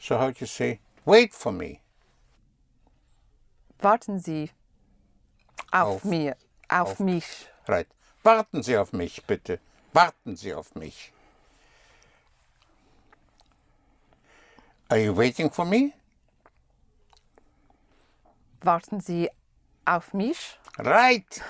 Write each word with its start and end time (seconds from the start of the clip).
So 0.00 0.16
how 0.16 0.30
do 0.30 0.36
you 0.40 0.46
say, 0.46 0.80
wait 1.04 1.34
for 1.34 1.52
me? 1.52 1.80
Warten 3.82 4.18
Sie 4.18 4.50
auf, 5.72 5.96
Auf- 5.96 6.04
mir, 6.04 6.36
auf, 6.68 6.92
auf- 6.92 7.00
mich. 7.00 7.46
Right. 7.68 7.86
Warten 8.24 8.62
Sie 8.62 8.76
auf 8.76 8.92
mich, 8.92 9.22
bitte. 9.26 9.60
Warten 9.92 10.36
Sie 10.36 10.52
auf 10.54 10.74
mich. 10.74 11.12
Are 14.90 14.98
you 14.98 15.12
waiting 15.12 15.50
for 15.50 15.64
me? 15.64 15.92
Warten 18.62 19.00
Sie 19.00 19.28
auf 19.86 20.12
mich? 20.14 20.58
Right. 20.78 21.42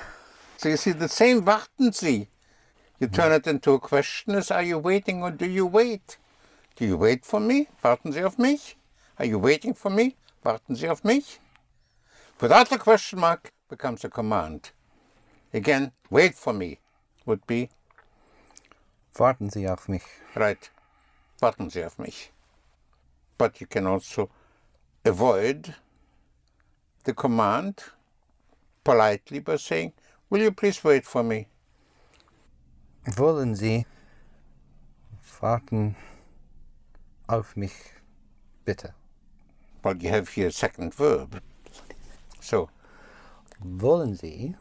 So 0.59 0.69
you 0.69 0.77
see 0.77 0.93
the 0.93 1.09
same 1.09 1.47
warten 1.47 1.93
Sie. 1.93 2.29
You 2.99 3.09
turn 3.09 3.31
hmm. 3.31 3.37
it 3.37 3.47
into 3.47 3.73
a 3.73 3.81
question 3.81 4.35
as 4.35 4.51
are 4.51 4.63
you 4.63 4.79
waiting 4.79 5.23
or 5.23 5.31
do 5.31 5.47
you 5.47 5.67
wait? 5.67 6.19
Do 6.77 6.85
you 6.87 6.97
wait 6.97 7.25
for 7.25 7.41
me? 7.41 7.69
Warten 7.83 8.13
Sie 8.13 8.25
auf 8.25 8.39
mich? 8.39 8.77
Are 9.19 9.27
you 9.27 9.39
waiting 9.39 9.75
for 9.75 9.91
me? 9.91 10.17
Warten 10.45 10.75
Sie 10.75 10.89
auf 10.89 11.05
mich? 11.05 11.39
Without 12.41 12.69
the 12.71 12.79
question 12.79 13.21
mark 13.21 13.53
becomes 13.69 14.05
a 14.05 14.09
command. 14.09 14.73
Again, 15.53 15.93
wait 16.11 16.35
for 16.35 16.53
me 16.53 16.79
would 17.27 17.47
be 17.47 17.69
Warten 19.15 19.51
Sie 19.51 19.69
auf 19.69 19.89
mich. 19.89 20.05
Right. 20.35 20.71
Warten 21.41 21.69
Sie 21.71 21.85
auf 21.85 21.99
mich. 21.99 22.31
But 23.37 23.61
you 23.61 23.67
can 23.67 23.87
also 23.87 24.31
avoid 25.05 25.75
the 27.05 27.13
command 27.13 27.83
politely 28.85 29.41
by 29.41 29.57
saying, 29.57 29.93
Will 30.31 30.43
you 30.43 30.53
please 30.53 30.85
wait 30.85 31.05
for 31.05 31.23
me? 31.25 31.49
Wollen 33.17 33.57
Sie 33.57 33.85
warten 35.41 35.97
auf 37.31 37.57
mich, 37.57 37.73
bitte? 38.65 38.95
But 39.83 40.03
you 40.03 40.11
have 40.11 40.29
here 40.35 40.49
a 40.49 40.53
second 40.53 40.95
verb. 40.95 41.41
So, 42.41 42.69
Wollen 43.61 44.15
Sie 44.17 44.57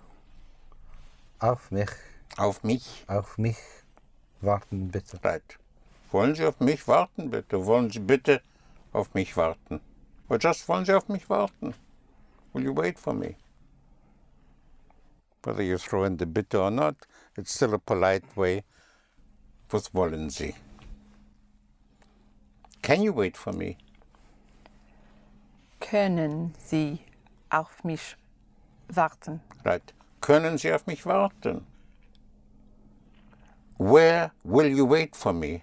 auf 1.39 1.71
mich, 1.71 1.89
auf 2.37 2.63
mich. 2.63 3.05
auf 3.07 3.37
mich 3.37 3.57
warten, 4.41 4.89
bitte? 4.91 5.19
Right. 5.23 5.57
Wollen 6.11 6.35
Sie 6.35 6.45
auf 6.45 6.59
mich 6.59 6.87
warten, 6.87 7.29
bitte? 7.29 7.65
Wollen 7.65 7.89
Sie 7.89 7.99
bitte 7.99 8.41
auf 8.93 9.13
mich 9.13 9.35
warten? 9.37 9.79
Or 10.27 10.37
just 10.37 10.67
wollen 10.67 10.85
Sie 10.85 10.93
auf 10.93 11.07
mich 11.07 11.29
warten? 11.29 11.73
Will 12.53 12.63
you 12.65 12.75
wait 12.75 12.99
for 12.99 13.13
me? 13.13 13.35
Whether 15.43 15.63
you 15.63 15.77
throw 15.77 16.03
in 16.03 16.17
the 16.17 16.25
bitte 16.25 16.59
or 16.59 16.71
not, 16.71 16.95
it's 17.37 17.53
still 17.55 17.73
a 17.73 17.79
polite 17.79 18.25
way 18.35 18.63
with 19.71 19.93
wollen 19.93 20.29
Sie. 20.29 20.55
Can 22.81 23.01
you 23.01 23.13
wait 23.13 23.37
for 23.37 23.53
me? 23.53 23.77
Können 25.79 26.53
Sie 26.57 26.99
auf 27.49 27.83
mich 27.83 28.15
warten? 28.87 29.41
Right. 29.65 29.93
Können 30.21 30.57
Sie 30.57 30.71
auf 30.73 30.85
mich 30.87 31.05
warten? 31.05 31.65
Where 33.77 34.31
will 34.43 34.67
you 34.67 34.85
wait 34.85 35.15
for 35.15 35.33
me? 35.33 35.61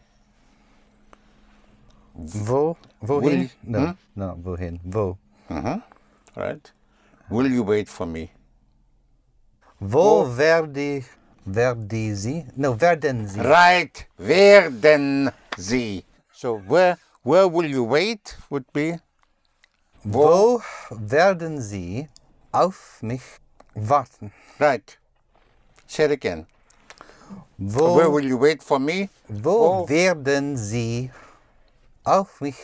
Wo? 2.15 2.77
Wohin? 3.01 3.41
Will- 3.41 3.51
no, 3.63 3.79
hm? 3.79 3.99
no, 4.15 4.37
wohin? 4.43 4.81
Wo? 4.85 5.19
Uh-huh. 5.51 5.81
Right. 6.35 6.73
Will 7.29 7.47
you 7.53 7.63
wait 7.63 7.89
for 7.89 8.07
me? 8.07 8.31
Wo 9.79 10.25
werde, 10.25 11.05
werde 11.45 12.15
Sie? 12.17 12.47
No, 12.57 12.75
werden 12.81 13.29
Sie? 13.29 13.41
Right. 13.41 14.07
Werden 14.19 15.31
Sie. 15.59 16.05
So 16.33 16.55
where 16.67 16.97
where 17.27 17.49
will 17.49 17.67
you 17.69 17.85
wait 17.85 18.37
would 18.51 18.65
be 18.73 18.99
Wo 20.05 20.61
werden 20.91 21.61
Sie 21.61 22.09
auf 22.53 23.03
mich 23.03 23.23
warten? 23.75 24.33
right. 24.61 24.97
Say 25.89 26.05
it 26.05 26.13
again. 26.13 26.47
Wo, 27.59 27.97
Where 27.97 28.11
will 28.13 28.25
you 28.25 28.39
wait 28.39 28.63
for 28.63 28.79
me? 28.79 29.09
wo 29.29 29.83
wo- 29.83 29.89
werden 29.89 30.57
Sie 30.57 31.11
auf 32.05 32.41
mich 32.41 32.57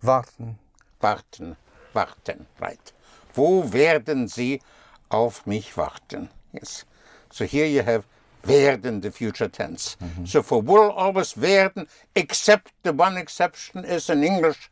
warten? 0.00 0.58
Warten. 1.00 1.56
Warten. 1.92 2.46
Right. 2.60 2.92
Wo 3.34 3.72
werden 3.72 4.28
Sie 4.28 4.60
auf 5.08 5.44
mich 5.46 5.76
warten? 5.76 6.28
Yes. 6.52 6.86
So 7.32 7.44
here 7.44 7.66
you 7.66 7.82
have 7.82 8.04
werden, 8.46 9.00
the 9.02 9.10
future 9.10 9.48
tense. 9.48 9.96
So 10.24 10.42
for 10.42 10.62
will 10.62 10.90
always 10.90 11.34
werden, 11.34 11.86
except 12.14 12.72
the 12.82 12.92
one 12.92 13.16
exception 13.16 13.84
is 13.84 14.08
in 14.10 14.22
English 14.24 14.70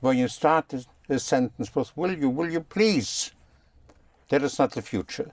when 0.00 0.18
you 0.18 0.28
start 0.28 0.72
a, 1.08 1.18
sentence 1.18 1.74
with 1.74 1.96
will 1.96 2.16
you, 2.16 2.30
will 2.30 2.50
you 2.50 2.60
please? 2.60 3.32
That 4.30 4.42
is 4.42 4.58
not 4.58 4.72
the 4.72 4.82
future. 4.82 5.30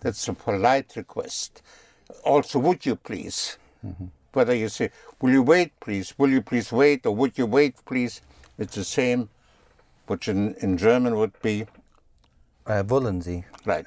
That's 0.00 0.26
a 0.28 0.32
polite 0.34 0.96
request. 0.96 1.62
Also, 2.24 2.58
would 2.58 2.84
you 2.84 2.96
please? 2.96 3.56
Whether 4.32 4.54
you 4.54 4.68
say, 4.68 4.90
will 5.20 5.30
you 5.30 5.42
wait, 5.42 5.72
please? 5.80 6.14
Will 6.18 6.30
you 6.30 6.42
please 6.42 6.72
wait? 6.72 7.06
Or 7.06 7.14
would 7.14 7.38
you 7.38 7.46
wait, 7.46 7.74
please? 7.84 8.20
It's 8.58 8.74
the 8.74 8.84
same, 8.84 9.28
which 10.06 10.28
in, 10.28 10.54
in 10.56 10.76
German 10.76 11.16
would 11.16 11.40
be, 11.42 11.66
Äh, 12.64 12.88
wollen 12.88 13.20
Sie 13.20 13.44
right. 13.66 13.86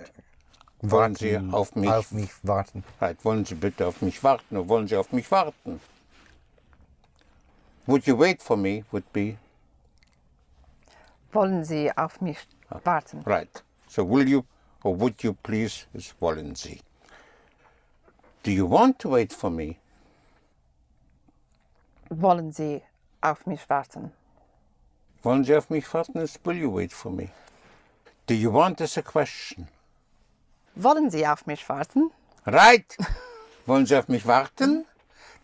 Wollen 0.91 1.15
Sie 1.15 1.37
auf 1.51 1.75
mich, 1.75 1.89
auf 1.89 2.11
mich 2.11 2.31
warten? 2.43 2.83
right. 3.01 3.17
wollen 3.25 3.45
Sie 3.45 3.55
bitte 3.55 3.87
auf 3.87 4.01
mich 4.01 4.23
warten? 4.23 4.57
Oder 4.57 4.67
wollen 4.69 4.87
Sie 4.87 4.95
auf 4.97 5.11
mich 5.11 5.29
warten? 5.31 5.79
Would 7.87 8.05
you 8.07 8.17
wait 8.17 8.41
for 8.41 8.57
me 8.57 8.83
would 8.91 9.11
be, 9.13 9.37
Wollen 11.31 11.63
Sie 11.63 11.91
auf 11.97 12.21
mich 12.21 12.37
warten? 12.83 13.21
right. 13.25 13.63
So 13.87 14.03
will 14.09 14.27
you 14.27 14.43
or 14.83 14.99
would 14.99 15.21
you 15.23 15.33
please 15.33 15.85
is 15.93 16.13
wollen 16.19 16.55
Sie. 16.55 16.81
Do 18.43 18.51
you 18.51 18.65
want 18.69 18.99
to 18.99 19.09
wait 19.11 19.33
for 19.33 19.49
me? 19.49 19.77
Wollen 22.09 22.51
Sie 22.51 22.81
auf 23.21 23.45
mich 23.47 23.67
warten? 23.69 24.11
Wollen 25.23 25.43
Sie 25.43 25.55
auf 25.55 25.69
mich 25.69 25.91
warten 25.93 26.19
is 26.19 26.39
will 26.43 26.57
you 26.57 26.71
wait 26.71 26.93
for 26.93 27.11
me? 27.11 27.29
Do 28.27 28.33
you 28.33 28.51
want 28.51 28.79
is 28.81 28.97
a 28.97 29.01
question. 29.01 29.67
Wollen 30.75 31.09
Sie 31.09 31.25
auf 31.25 31.45
mich 31.45 31.67
warten? 31.69 32.11
Right. 32.45 32.97
Wollen 33.65 33.85
Sie 33.85 33.95
auf 33.95 34.07
mich 34.07 34.25
warten? 34.25 34.85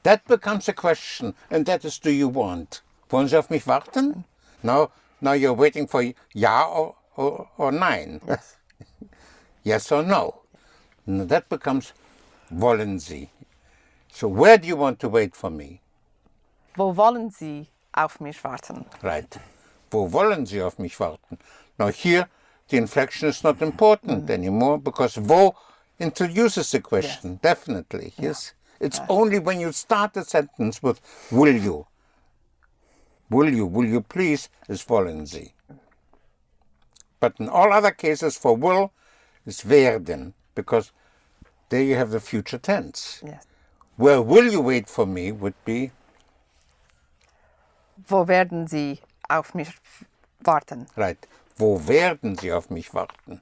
That 0.03 0.25
becomes 0.25 0.67
a 0.67 0.73
question, 0.73 1.35
and 1.49 1.65
that 1.67 1.85
is, 1.85 1.99
do 1.99 2.09
you 2.09 2.27
want? 2.27 2.81
Wollen 3.09 3.27
Sie 3.27 3.37
auf 3.37 3.49
mich 3.49 3.65
warten? 3.67 4.25
Now, 4.63 4.89
now 5.21 5.33
you're 5.33 5.57
waiting 5.57 5.87
for 5.87 6.03
ja 6.33 6.65
or, 6.67 6.95
or, 7.15 7.47
or 7.57 7.71
nein. 7.71 8.21
Yes. 8.27 8.57
Yes 9.63 9.91
or 9.91 10.01
no. 10.01 10.41
Now 11.05 11.25
that 11.25 11.47
becomes 11.47 11.93
wollen 12.51 12.99
Sie. 12.99 13.29
So 14.11 14.27
where 14.27 14.57
do 14.57 14.67
you 14.67 14.75
want 14.75 14.99
to 15.01 15.07
wait 15.09 15.35
for 15.35 15.51
me? 15.51 15.81
Wo 16.75 16.95
wollen 16.95 17.29
Sie 17.29 17.67
auf 17.93 18.19
mich 18.19 18.43
warten? 18.43 18.85
Right. 19.03 19.39
Wo 19.91 20.11
wollen 20.11 20.47
Sie 20.47 20.61
auf 20.63 20.79
mich 20.79 20.99
warten? 20.99 21.37
Now 21.77 21.89
here, 21.89 22.27
the 22.69 22.77
inflection 22.77 23.29
is 23.29 23.43
not 23.43 23.61
important 23.61 24.25
mm. 24.27 24.29
anymore 24.29 24.77
because 24.77 25.17
wo 25.17 25.55
introduces 25.99 26.71
the 26.71 26.79
question, 26.79 27.39
definitely. 27.41 28.13
Yes. 28.17 28.53
It's 28.79 28.99
only 29.09 29.37
when 29.37 29.59
you 29.59 29.71
start 29.71 30.17
a 30.17 30.23
sentence 30.23 30.81
with 30.81 30.99
will 31.31 31.55
you. 31.55 31.85
Will 33.29 33.53
you, 33.53 33.65
will 33.65 33.85
you 33.85 34.01
please 34.01 34.49
is 34.67 34.83
wollen 34.83 35.27
Sie. 35.27 35.53
But 37.19 37.39
in 37.39 37.47
all 37.47 37.71
other 37.71 37.91
cases 37.91 38.35
for 38.35 38.57
will 38.57 38.91
is 39.45 39.61
werden 39.61 40.33
because 40.55 40.91
there 41.69 41.83
you 41.83 41.95
have 41.95 42.09
the 42.09 42.19
future 42.19 42.57
tense. 42.57 43.21
Yes. 43.23 43.45
Where 43.95 44.21
will 44.21 44.51
you 44.51 44.61
wait 44.61 44.89
for 44.89 45.05
me 45.05 45.31
would 45.31 45.53
be 45.63 45.91
Wo 48.07 48.25
werden 48.27 48.67
Sie 48.67 48.99
auf 49.29 49.53
mich 49.53 49.69
warten? 50.43 50.87
Right. 50.95 51.27
Wo 51.57 51.87
werden 51.87 52.37
Sie 52.37 52.51
auf 52.51 52.69
mich 52.69 52.93
warten? 52.93 53.41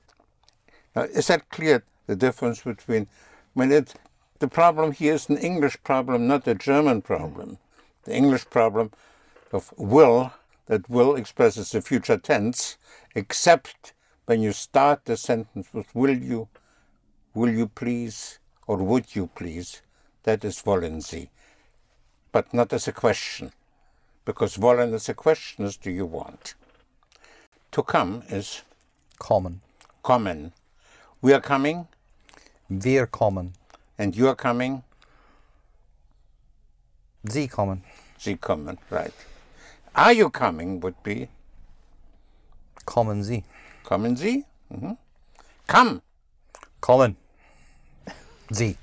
Now, 0.96 1.04
is 1.04 1.28
that 1.28 1.50
clear, 1.50 1.84
the 2.08 2.16
difference 2.16 2.62
between, 2.62 3.08
I 3.56 3.60
mean, 3.60 3.72
it, 3.72 3.94
the 4.40 4.48
problem 4.48 4.92
here 4.92 5.14
is 5.14 5.30
an 5.30 5.38
English 5.38 5.78
problem, 5.84 6.28
not 6.28 6.48
a 6.48 6.56
German 6.56 7.02
problem. 7.02 7.58
The 8.04 8.16
English 8.16 8.50
problem 8.50 8.92
of 9.52 9.74
will, 9.78 10.34
that 10.66 10.90
will 10.90 11.16
expresses 11.16 11.72
the 11.72 11.82
future 11.82 12.18
tense, 12.18 12.78
except 13.16 13.94
when 14.26 14.42
you 14.42 14.52
start 14.52 15.06
the 15.06 15.18
sentence 15.18 15.68
with 15.74 15.94
will 15.96 16.16
you, 16.16 16.48
will 17.34 17.50
you 17.50 17.68
please, 17.68 18.40
or 18.68 18.78
would 18.78 19.16
you 19.16 19.30
please, 19.36 19.82
that 20.24 20.46
is 20.46 20.62
wollen 20.62 21.02
Sie, 21.02 21.30
but 22.32 22.54
not 22.54 22.72
as 22.74 22.88
a 22.88 22.92
question, 22.92 23.52
because 24.26 24.58
wollen 24.58 24.94
as 24.94 25.10
a 25.10 25.14
question 25.14 25.66
is 25.66 25.78
do 25.78 25.92
you 25.92 26.06
want. 26.06 26.56
To 27.72 27.84
come 27.84 28.24
is 28.30 28.64
Kommen. 29.20 29.62
kommen. 30.04 30.52
We 31.22 31.34
are 31.34 31.42
coming, 31.42 31.88
Wir 32.70 33.06
kommen. 33.08 33.54
and 33.98 34.16
you 34.16 34.28
are 34.28 34.36
coming. 34.36 34.84
Sie 37.28 37.48
kommen. 37.48 37.84
Sie 38.18 38.36
kommen, 38.38 38.78
right. 38.90 39.14
Are 39.94 40.14
you 40.14 40.30
coming 40.30 40.80
would 40.80 41.02
be 41.04 41.28
Kommen 42.86 43.24
Sie. 43.24 43.44
kommen 43.84 44.16
Sie? 44.18 44.46
Mhm. 44.72 44.98
Come. 45.68 46.02
Kommen. 46.82 47.18
Sie. 48.52 48.78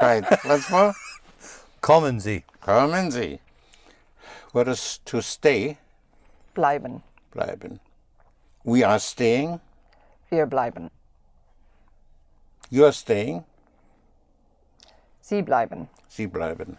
Right. 0.00 0.24
Once 0.44 0.70
more. 0.70 0.94
Kommen 1.82 2.20
Sie. 2.20 2.44
Kommen 2.62 3.10
Sie. 3.10 3.40
What 4.52 4.68
is 4.68 5.00
to 5.04 5.20
stay? 5.20 5.76
Bleiben. 6.54 7.02
Bleiben. 7.34 7.80
We 8.64 8.82
are 8.84 8.98
staying. 8.98 9.60
Wir 10.30 10.46
bleiben. 10.46 10.90
You 12.70 12.84
are 12.84 12.92
staying. 12.92 13.44
Sie 15.20 15.42
bleiben. 15.42 15.88
Sie 16.08 16.26
bleiben. 16.26 16.78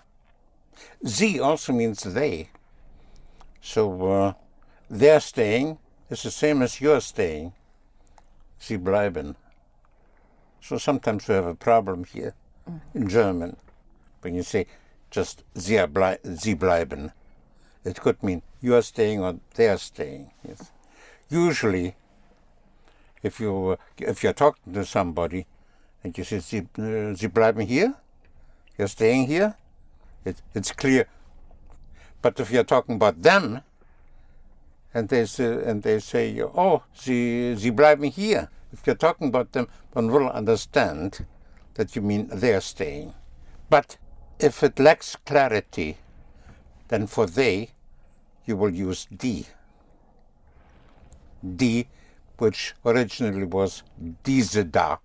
Sie 1.03 1.39
also 1.39 1.73
means 1.73 2.03
they. 2.03 2.49
So 3.61 4.07
uh, 4.07 4.33
they're 4.89 5.19
staying 5.19 5.77
is 6.09 6.23
the 6.23 6.31
same 6.31 6.61
as 6.61 6.81
you're 6.81 7.01
staying. 7.01 7.53
Sie 8.59 8.77
bleiben. 8.77 9.35
So 10.61 10.77
sometimes 10.77 11.27
we 11.27 11.35
have 11.35 11.45
a 11.45 11.55
problem 11.55 12.03
here 12.05 12.33
in 12.93 13.07
German 13.07 13.57
when 14.21 14.35
you 14.35 14.43
say 14.43 14.67
just 15.11 15.43
sie, 15.55 15.77
blei 15.87 16.17
sie 16.37 16.55
bleiben. 16.55 17.11
It 17.85 17.99
could 18.01 18.21
mean 18.23 18.41
you 18.61 18.75
are 18.75 18.81
staying 18.81 19.21
or 19.21 19.39
they 19.55 19.69
are 19.69 19.77
staying. 19.77 20.31
Yes. 20.47 20.72
Usually, 21.33 21.95
if 23.23 23.39
you 23.39 23.75
if 23.97 24.21
you're 24.21 24.33
talking 24.33 24.71
to 24.71 24.85
somebody 24.85 25.47
and 26.03 26.15
you 26.15 26.23
say 26.23 26.39
sie, 26.39 26.59
uh, 26.77 27.15
sie 27.15 27.27
bleiben 27.27 27.65
hier, 27.65 27.95
you're 28.77 28.87
staying 28.87 29.25
here, 29.25 29.55
it, 30.25 30.43
it's 30.53 30.71
clear. 30.71 31.07
But 32.21 32.39
if 32.39 32.51
you're 32.51 32.63
talking 32.63 32.95
about 32.95 33.23
them, 33.23 33.61
and 34.93 35.09
they 35.09 35.25
say, 35.25 35.63
and 35.65 35.81
they 35.81 35.97
say, 35.99 36.39
oh, 36.39 36.83
sie, 36.93 37.55
sie 37.55 37.71
bleiben 37.71 38.13
hier. 38.13 38.49
If 38.71 38.85
you're 38.85 38.95
talking 38.95 39.29
about 39.29 39.53
them, 39.53 39.67
one 39.93 40.11
will 40.11 40.29
understand 40.29 41.25
that 41.73 41.95
you 41.95 42.03
mean 42.03 42.29
they're 42.31 42.61
staying. 42.61 43.15
But 43.71 43.97
if 44.37 44.61
it 44.61 44.77
lacks 44.77 45.15
clarity, 45.25 45.97
then 46.89 47.07
for 47.07 47.25
they, 47.25 47.71
you 48.45 48.55
will 48.55 48.69
use 48.69 49.05
die. 49.05 49.47
Die, 51.43 51.87
which 52.39 52.73
originally 52.83 53.45
was 53.45 53.83
diese 54.23 54.63
da, 54.63 54.99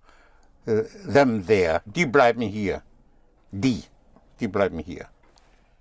uh, 0.67 0.83
them 1.05 1.45
there. 1.45 1.81
Die 1.85 2.05
bleiben 2.05 2.41
hier. 2.41 2.81
Die, 3.51 3.83
die 4.39 4.47
bleiben 4.47 4.79
hier. 4.79 5.07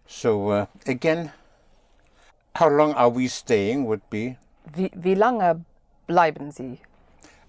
So 0.07 0.51
uh, 0.51 0.67
again, 0.87 1.31
how 2.57 2.69
long 2.69 2.95
are 2.95 3.11
we 3.11 3.29
staying 3.29 3.87
would 3.87 4.03
be 4.11 4.37
Wie, 4.75 4.91
wie 4.95 5.15
lange 5.15 5.65
bleiben 6.07 6.51
Sie? 6.51 6.79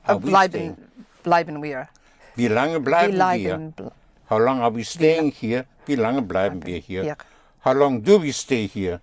Are 0.04 0.18
Äh, 0.18 0.24
we 0.24 0.30
bleiben, 0.30 0.78
bleiben 1.24 1.64
wir. 1.64 1.88
Wie 2.36 2.48
lange 2.48 2.76
Wie 2.76 2.84
bleiben 2.84 3.14
wir? 3.14 3.18
lange 3.18 3.72
bl 3.72 3.92
How 4.30 4.38
long 4.38 4.62
are 4.62 4.72
we 4.72 4.84
staying 4.84 5.32
here? 5.32 5.66
Wie 5.88 5.96
lange 5.96 6.22
bleiben 6.22 6.64
wir 6.66 6.78
hier? 6.78 7.04
hier? 7.04 7.18
How 7.66 7.74
long 7.74 8.04
do 8.04 8.22
we 8.22 8.32
stay 8.32 8.68
here? 8.68 9.02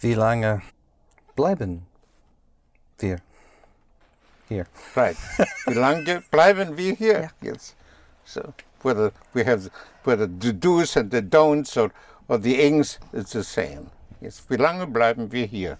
Wie 0.00 0.14
lange 0.14 0.60
bleiben 1.34 1.87
wir 3.02 3.20
hier? 4.48 4.66
Right. 4.94 5.16
Wie 5.66 5.74
lange 5.74 6.22
bleiben 6.30 6.76
wir 6.76 6.94
here? 6.94 7.30
Ja. 7.40 7.52
Yes. 7.52 7.74
So 8.24 8.54
whether 8.82 9.12
we 9.34 9.44
have 9.44 9.70
whether 10.04 10.26
the 10.26 10.52
do's 10.52 10.96
and 10.96 11.10
the 11.10 11.22
don'ts 11.22 11.76
or, 11.76 11.90
or 12.28 12.38
the 12.38 12.60
ings, 12.60 12.98
it's 13.12 13.32
the 13.32 13.44
same. 13.44 13.90
Yes. 14.20 14.42
Wie 14.48 14.56
lange 14.56 14.86
bleiben 14.86 15.30
wir 15.30 15.46
hier? 15.46 15.78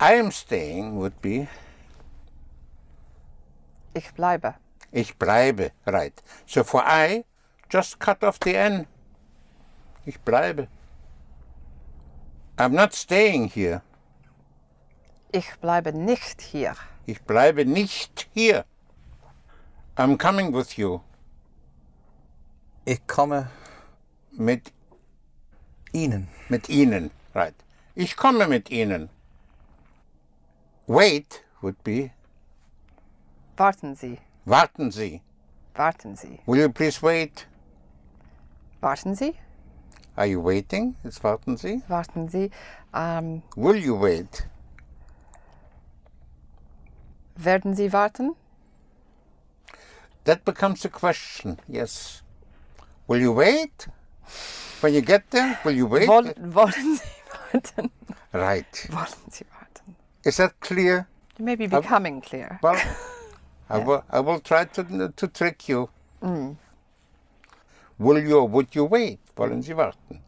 I 0.00 0.14
am 0.14 0.30
staying 0.30 0.96
would 0.96 1.20
be 1.22 1.48
Ich 3.94 4.12
bleibe. 4.14 4.54
Ich 4.90 5.16
bleibe, 5.18 5.72
right. 5.86 6.14
So 6.46 6.64
for 6.64 6.82
I, 6.84 7.24
just 7.68 7.98
cut 7.98 8.22
off 8.24 8.38
the 8.42 8.56
N. 8.56 8.86
Ich 10.06 10.18
bleibe. 10.20 10.68
I'm 12.58 12.74
not 12.74 12.94
staying 12.94 13.48
here. 13.48 13.82
Ich 15.32 15.54
bleibe 15.60 15.92
nicht 15.92 16.40
hier. 16.42 16.74
Ich 17.06 17.22
bleibe 17.22 17.64
nicht 17.64 18.28
hier. 18.34 18.64
I'm 19.96 20.16
coming 20.18 20.52
with 20.54 20.76
you. 20.76 21.00
Ich 22.84 23.06
komme 23.06 23.48
Mit, 24.32 24.72
Ihnen. 25.92 26.28
mit 26.48 26.68
Ihnen, 26.68 27.10
right. 27.34 27.54
Ich 27.94 28.16
komme 28.16 28.46
mit 28.48 28.70
Ihnen. 28.70 29.08
Wait 30.86 31.44
would 31.60 31.82
be, 31.84 32.10
Warten 33.56 33.94
Sie. 33.94 34.18
warten 34.46 34.90
Sie. 34.90 35.20
Warten 35.74 36.16
Sie. 36.16 36.40
Will 36.46 36.60
you 36.60 36.70
please 36.70 37.00
wait? 37.02 37.46
Warten 38.80 39.14
Sie? 39.14 39.34
Are 40.16 40.26
you 40.26 40.42
waiting? 40.42 40.96
It's 41.04 41.22
warten 41.22 41.56
Sie. 41.56 41.82
Warten 41.88 42.28
Sie. 42.28 42.50
Ähm, 42.94 43.42
Will 43.56 43.76
you 43.76 43.98
wait? 44.00 44.46
Werden 47.36 47.74
Sie 47.74 47.92
warten? 47.92 48.34
That 50.24 50.44
becomes 50.44 50.84
a 50.84 50.88
question, 50.88 51.58
yes. 51.68 52.22
Will 53.08 53.20
you 53.20 53.32
wait? 53.32 53.88
When 54.80 54.94
you 54.94 55.00
get 55.00 55.30
there, 55.30 55.58
will 55.64 55.72
you 55.72 55.86
wait? 55.86 56.08
Woll, 56.08 56.32
wollen 56.36 56.96
Sie 56.96 57.10
warten? 57.52 57.90
Right. 58.32 58.86
Wollen 58.90 59.30
Sie 59.30 59.44
warten? 59.52 59.96
Is 60.24 60.36
that 60.36 60.58
clear? 60.60 61.08
You 61.38 61.44
may 61.44 61.56
be 61.56 61.66
becoming 61.66 62.20
clear. 62.20 62.58
Well, 62.62 62.80
I, 63.68 63.78
will, 63.78 64.04
I 64.10 64.20
will 64.20 64.40
try 64.40 64.64
to, 64.64 65.12
to 65.16 65.28
trick 65.28 65.68
you. 65.68 65.88
Mm. 66.22 66.56
Will 67.98 68.18
you 68.18 68.38
or 68.38 68.48
would 68.48 68.74
you 68.74 68.84
wait? 68.84 69.18
Wollen 69.36 69.62
Sie 69.62 69.74
warten? 69.74 70.20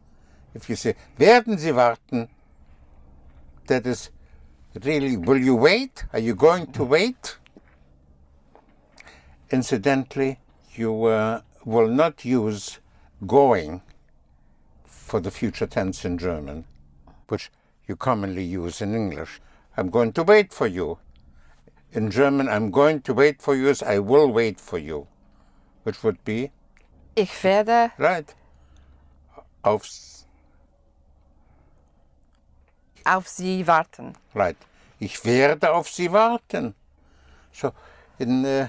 If 0.54 0.68
you 0.68 0.76
say, 0.76 0.94
werden 1.18 1.58
Sie 1.58 1.72
warten, 1.72 2.28
that 3.66 3.86
is 3.86 4.10
really, 4.82 5.16
will 5.16 5.38
you 5.38 5.54
wait? 5.54 6.04
Are 6.12 6.18
you 6.18 6.34
going 6.34 6.66
to 6.72 6.84
wait? 6.84 7.36
Incidentally, 9.50 10.38
you 10.74 11.04
uh, 11.04 11.40
will 11.64 11.88
not 11.88 12.24
use 12.24 12.78
going 13.26 13.82
for 14.86 15.20
the 15.20 15.30
future 15.30 15.66
tense 15.66 16.04
in 16.04 16.18
German, 16.18 16.64
which 17.28 17.50
you 17.86 17.94
commonly 17.96 18.42
use 18.44 18.80
in 18.80 18.94
English. 18.94 19.40
I'm 19.76 19.90
going 19.90 20.12
to 20.14 20.22
wait 20.22 20.52
for 20.52 20.66
you. 20.66 20.98
In 21.92 22.10
German, 22.10 22.48
I'm 22.48 22.70
going 22.70 23.00
to 23.02 23.14
wait 23.14 23.40
for 23.40 23.54
you 23.54 23.68
is 23.68 23.82
I 23.82 23.98
will 24.00 24.28
wait 24.32 24.58
for 24.58 24.78
you, 24.78 25.06
which 25.84 26.02
would 26.02 26.24
be, 26.24 26.50
Ich 27.16 27.30
werde 27.44 27.92
right, 27.98 28.34
auf, 29.62 29.88
auf 33.06 33.28
Sie 33.28 33.64
warten. 33.68 34.16
right. 34.34 34.56
Ich 35.04 35.22
werde 35.26 35.74
auf 35.74 35.90
Sie 35.90 36.10
warten. 36.12 36.74
So, 37.52 37.74
in, 38.18 38.42
uh, 38.46 38.68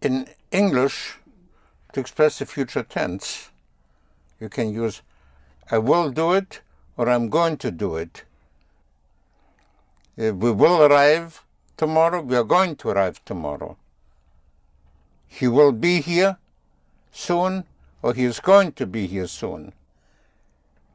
in 0.00 0.26
English, 0.50 1.20
to 1.92 2.00
express 2.00 2.38
the 2.38 2.46
future 2.46 2.82
tense, 2.82 3.50
you 4.40 4.48
can 4.48 4.72
use 4.72 5.02
I 5.70 5.78
will 5.78 6.10
do 6.10 6.32
it 6.32 6.62
or 6.96 7.08
I'm 7.08 7.28
going 7.28 7.58
to 7.58 7.70
do 7.70 7.94
it. 7.94 8.24
Uh, 10.18 10.34
we 10.34 10.50
will 10.50 10.82
arrive 10.82 11.44
tomorrow, 11.76 12.22
we 12.22 12.34
are 12.34 12.44
going 12.44 12.74
to 12.76 12.88
arrive 12.90 13.24
tomorrow. 13.24 13.76
He 15.28 15.46
will 15.46 15.70
be 15.70 16.00
here 16.00 16.38
soon 17.12 17.66
or 18.02 18.14
he 18.14 18.24
is 18.24 18.40
going 18.40 18.72
to 18.72 18.86
be 18.86 19.06
here 19.06 19.28
soon. 19.28 19.72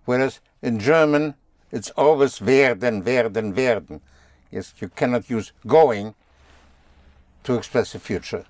Whereas 0.04 0.42
in 0.62 0.78
German, 0.80 1.36
it's 1.72 1.92
always 1.92 2.40
werden, 2.40 3.06
werden, 3.06 3.56
werden. 3.56 4.02
Yes, 4.52 4.74
you 4.80 4.90
cannot 4.90 5.30
use 5.30 5.54
going 5.66 6.14
to 7.44 7.56
express 7.56 7.94
the 7.94 8.00
future. 8.00 8.46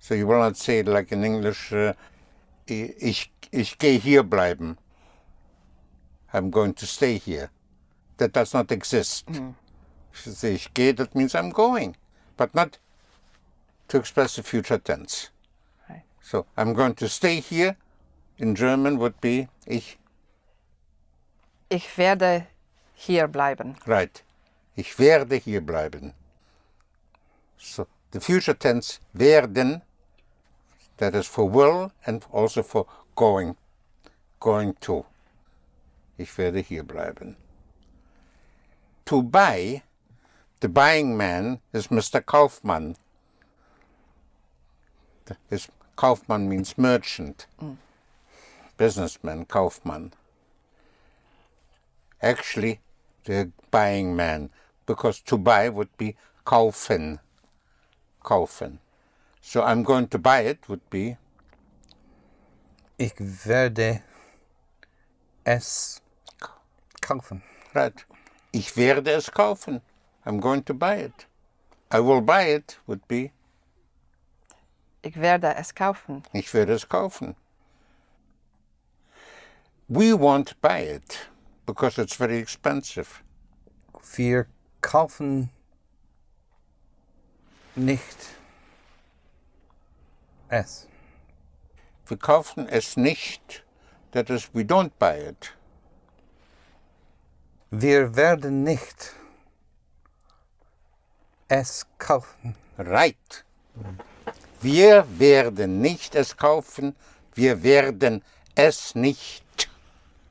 So 0.00 0.14
you 0.14 0.26
will 0.26 0.38
not 0.40 0.56
say 0.56 0.80
it 0.80 0.88
like 0.88 1.12
in 1.12 1.24
English, 1.24 1.72
uh, 1.72 1.92
ich, 2.66 3.30
ich 3.52 3.78
gehe 3.78 3.98
hier 4.00 4.22
bleiben. 4.22 4.76
I'm 6.32 6.50
going 6.50 6.74
to 6.74 6.86
stay 6.86 7.18
here. 7.18 7.50
That 8.16 8.32
does 8.32 8.52
not 8.54 8.70
exist. 8.72 9.24
If 9.28 10.26
you 10.26 10.32
say 10.32 10.54
ich 10.54 10.72
gehe, 10.74 10.92
that 10.96 11.14
means 11.14 11.34
I'm 11.34 11.50
going, 11.50 11.96
but 12.36 12.54
not 12.54 12.78
to 13.88 13.98
express 13.98 14.36
the 14.36 14.42
future 14.42 14.78
tense. 14.78 15.30
Right. 15.88 16.02
So 16.20 16.46
I'm 16.56 16.72
going 16.74 16.94
to 16.94 17.08
stay 17.08 17.40
here 17.40 17.76
in 18.38 18.54
German 18.54 18.98
would 18.98 19.20
be 19.20 19.48
ich, 19.66 19.98
Ich 21.70 21.96
werde 21.96 22.46
hier 22.94 23.28
bleiben. 23.28 23.76
right. 23.86 24.22
Ich 24.80 24.98
werde 24.98 25.36
hier 25.36 25.60
bleiben. 25.60 26.14
So 27.58 27.86
the 28.12 28.20
future 28.20 28.54
tense 28.54 28.98
werden, 29.12 29.82
that 30.96 31.14
is 31.14 31.26
for 31.26 31.44
will 31.44 31.92
and 32.06 32.24
also 32.32 32.62
for 32.62 32.86
going, 33.14 33.56
going 34.40 34.74
to. 34.80 35.04
Ich 36.16 36.38
werde 36.38 36.60
hier 36.60 36.82
bleiben. 36.82 37.36
To 39.04 39.22
buy, 39.22 39.82
the 40.60 40.68
buying 40.68 41.14
man 41.14 41.60
is 41.74 41.88
Mr. 41.88 42.24
Kaufmann. 42.24 42.96
His 45.50 45.68
Kaufmann 45.94 46.48
means 46.48 46.78
merchant, 46.78 47.46
mm. 47.60 47.76
businessman, 48.78 49.44
Kaufmann. 49.44 50.14
Actually, 52.22 52.80
the 53.24 53.52
buying 53.70 54.16
man, 54.16 54.48
because 54.90 55.20
to 55.20 55.38
buy 55.38 55.68
would 55.68 55.96
be 55.96 56.16
kaufen. 56.44 57.20
Kaufen. 58.24 58.80
So 59.40 59.62
I'm 59.62 59.84
going 59.84 60.08
to 60.08 60.18
buy 60.18 60.40
it 60.40 60.68
would 60.68 60.88
be 60.90 61.16
Ich 62.98 63.14
werde 63.46 64.02
es 65.46 66.00
kaufen. 67.00 67.42
right. 67.72 68.04
Ich 68.52 68.76
werde 68.76 69.08
es 69.08 69.30
kaufen. 69.30 69.80
I'm 70.26 70.40
going 70.40 70.64
to 70.64 70.74
buy 70.74 70.96
it. 70.96 71.26
I 71.92 72.00
will 72.00 72.20
buy 72.20 72.42
it 72.42 72.78
would 72.88 73.06
be 73.06 73.30
Ich 75.04 75.14
werde 75.14 75.54
es 75.56 75.72
kaufen. 75.72 76.24
Ich 76.34 76.52
werde 76.52 76.72
es 76.72 76.84
kaufen. 76.84 77.36
We 79.88 80.12
won't 80.12 80.60
buy 80.60 80.80
it 80.80 81.28
because 81.64 81.96
it's 81.96 82.16
very 82.16 82.38
expensive. 82.38 83.22
Wir 84.16 84.48
kaufen 84.80 85.50
nicht 87.74 88.16
es. 90.48 90.86
Wir 92.06 92.16
kaufen 92.16 92.68
es 92.68 92.96
nicht. 92.96 93.64
That 94.12 94.30
is, 94.30 94.50
we 94.52 94.62
don't 94.62 94.90
buy 94.98 95.16
it. 95.28 95.54
Wir 97.70 98.16
werden 98.16 98.64
nicht 98.64 99.14
es 101.48 101.86
kaufen. 101.98 102.56
Right. 102.76 103.44
Wir 104.60 105.06
werden 105.18 105.80
nicht 105.80 106.14
es 106.16 106.36
kaufen. 106.36 106.96
Wir 107.34 107.62
werden 107.62 108.24
es 108.56 108.94
nicht 108.94 109.70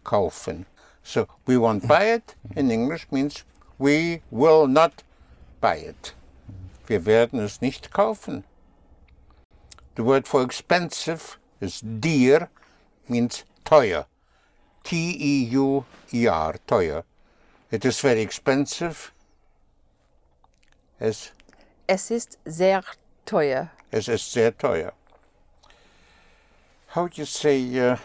kaufen. 0.03 0.65
So 1.01 1.27
we 1.45 1.55
won't 1.55 1.87
buy 1.87 2.15
it 2.15 2.35
in 2.55 2.69
English 2.69 3.07
means 3.09 3.45
we 3.79 4.21
will 4.29 4.67
not 4.67 5.03
buy 5.61 5.75
it. 5.77 6.13
Wir 6.87 7.05
werden 7.05 7.39
es 7.39 7.61
nicht 7.61 7.91
kaufen. 7.91 8.43
The 9.95 10.03
word 10.03 10.27
for 10.27 10.43
expensive 10.43 11.37
is 11.59 11.81
dear, 11.81 12.49
means 13.07 13.43
teuer. 13.65 14.05
T-E-U-E-R, 14.83 16.55
teuer. 16.67 17.03
It 17.71 17.85
is 17.85 17.99
very 17.99 18.21
expensive. 18.21 19.11
Es, 20.99 21.31
Es 21.87 22.11
ist 22.11 22.37
sehr 22.45 22.83
teuer. 23.25 23.71
es 23.91 24.07
ist 24.07 24.31
sehr 24.31 24.51
teuer. 24.51 24.93
How 26.95 27.07
do 27.07 27.21
you 27.21 27.25
say, 27.25 27.61
uh, 27.79 27.97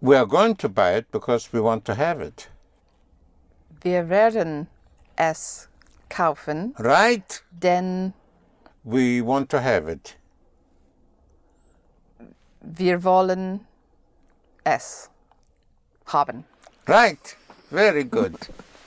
we 0.00 0.16
are 0.16 0.26
going 0.26 0.54
to 0.56 0.68
buy 0.68 0.92
it 0.94 1.10
because 1.10 1.52
we 1.52 1.60
want 1.60 1.84
to 1.86 1.94
have 1.94 2.20
it? 2.20 2.48
Wir 3.82 4.08
werden 4.08 4.68
es 5.16 5.68
kaufen, 6.08 6.74
Right? 6.78 7.42
denn 7.50 8.12
We 8.84 9.20
want 9.24 9.48
to 9.50 9.58
have 9.60 9.88
it. 9.90 10.16
wir 12.60 13.02
wollen 13.04 13.66
es 14.64 15.10
haben. 16.06 16.44
Right. 16.86 17.36
Very 17.70 18.04
good. 18.04 18.34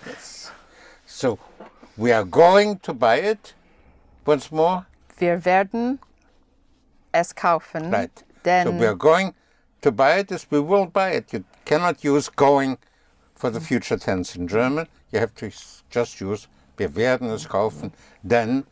yes. 0.05 0.51
So, 1.05 1.39
we 1.97 2.11
are 2.13 2.23
going 2.25 2.79
to 2.79 2.93
buy 2.93 3.17
it. 3.17 3.53
Once 4.25 4.51
more. 4.51 4.85
Wir 5.17 5.43
werden 5.45 5.99
es 7.13 7.33
kaufen, 7.33 7.91
Right. 7.91 8.23
so 8.43 8.71
we 8.71 8.85
are 8.85 8.95
going 8.95 9.33
to 9.81 9.91
buy 9.91 10.19
it 10.19 10.31
as 10.31 10.45
we 10.51 10.59
will 10.59 10.85
buy 10.87 11.11
it. 11.11 11.31
You 11.33 11.43
cannot 11.65 12.03
use 12.03 12.29
going 12.29 12.77
for 13.35 13.49
the 13.49 13.59
future 13.59 13.97
tense 13.97 14.35
in 14.35 14.47
German. 14.47 14.87
You 15.11 15.19
have 15.19 15.35
to 15.35 15.51
just 15.89 16.19
use 16.21 16.47
wir 16.77 16.95
werden 16.95 17.29
es 17.29 17.47
kaufen. 17.47 17.91
Then 18.23 18.65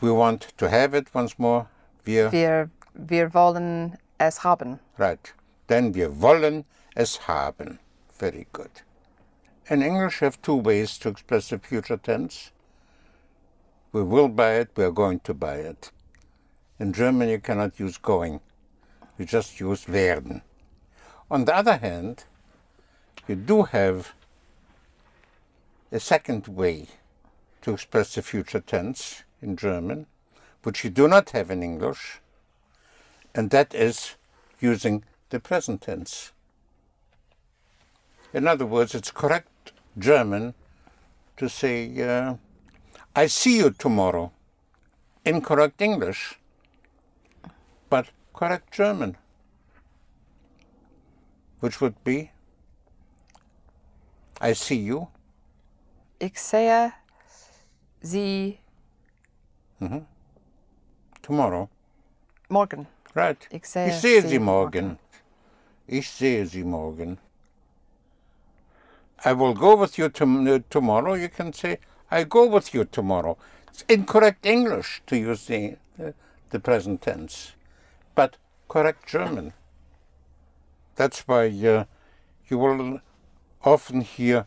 we 0.00 0.10
want 0.10 0.52
to 0.56 0.68
have 0.68 0.94
it 0.94 1.14
once 1.14 1.38
more. 1.38 1.66
Wir, 2.04 2.30
wir, 2.32 2.70
wir 2.94 3.32
wollen 3.34 3.96
es 4.18 4.44
haben. 4.44 4.80
right. 4.98 5.32
Then 5.68 5.94
wir 5.94 6.20
wollen 6.20 6.64
es 6.94 7.26
haben. 7.26 7.78
Very 8.18 8.46
good. 8.52 8.82
In 9.68 9.82
English, 9.82 10.20
you 10.20 10.26
have 10.26 10.40
two 10.42 10.54
ways 10.54 10.96
to 10.98 11.08
express 11.08 11.48
the 11.48 11.58
future 11.58 11.96
tense. 11.96 12.52
We 13.92 14.02
will 14.02 14.28
buy 14.28 14.60
it, 14.60 14.70
we 14.76 14.84
are 14.84 14.92
going 14.92 15.20
to 15.20 15.34
buy 15.34 15.56
it. 15.56 15.90
In 16.78 16.92
German, 16.92 17.28
you 17.28 17.40
cannot 17.40 17.80
use 17.80 17.98
going. 17.98 18.40
You 19.18 19.24
just 19.24 19.58
use 19.58 19.86
werden. 19.86 20.42
On 21.30 21.44
the 21.44 21.56
other 21.56 21.78
hand, 21.78 22.24
you 23.28 23.34
do 23.34 23.62
have 23.64 24.14
a 25.90 26.00
second 26.00 26.46
way 26.48 26.86
to 27.62 27.72
express 27.72 28.14
the 28.14 28.22
future 28.22 28.60
tense 28.60 29.24
in 29.42 29.56
German, 29.56 30.06
which 30.62 30.84
you 30.84 30.90
do 30.90 31.08
not 31.08 31.30
have 31.30 31.50
in 31.50 31.62
English, 31.62 32.20
and 33.34 33.50
that 33.50 33.74
is 33.74 34.14
using 34.60 35.04
the 35.30 35.40
present 35.40 35.82
tense. 35.82 36.32
In 38.32 38.46
other 38.46 38.66
words, 38.66 38.94
it's 38.94 39.10
correct 39.10 39.72
German 39.98 40.54
to 41.36 41.48
say, 41.48 42.02
uh, 42.02 42.34
I 43.14 43.26
see 43.26 43.58
you 43.58 43.70
tomorrow. 43.70 44.32
Incorrect 45.24 45.82
English, 45.82 46.38
but 47.90 48.06
correct 48.32 48.72
German, 48.72 49.16
which 51.58 51.80
would 51.80 52.02
be, 52.04 52.30
I 54.40 54.52
see 54.54 54.76
you 54.76 55.08
Ich 56.20 56.38
sehe 56.40 56.92
sie 58.02 58.58
mhm. 59.80 60.06
tomorrow. 61.22 61.68
morgen. 62.48 62.86
Right. 63.14 63.38
Ich 63.50 63.66
sehe 63.66 63.88
ich 63.88 63.94
sehe 64.00 64.22
sie 64.22 64.28
sie 64.28 64.38
morgen. 64.38 64.98
Ich 65.88 66.10
sehe 66.10 66.46
sie 66.46 66.64
morgen. 66.64 67.18
I 69.24 69.32
will 69.32 69.54
go 69.54 69.74
with 69.76 69.98
you 69.98 70.08
tom- 70.08 70.46
uh, 70.46 70.58
tomorrow. 70.70 71.14
You 71.14 71.28
can 71.28 71.52
say, 71.52 71.78
I 72.10 72.24
go 72.24 72.46
with 72.46 72.74
you 72.74 72.84
tomorrow. 72.84 73.36
It's 73.68 73.84
incorrect 73.88 74.44
English 74.46 75.02
to 75.06 75.16
use 75.16 75.46
the, 75.46 75.76
uh, 75.98 76.12
the 76.50 76.60
present 76.60 77.02
tense, 77.02 77.52
but 78.14 78.36
correct 78.68 79.06
German. 79.06 79.52
That's 80.96 81.26
why 81.26 81.46
uh, 81.48 81.84
you 82.48 82.58
will 82.58 83.00
often 83.66 84.00
hear 84.00 84.46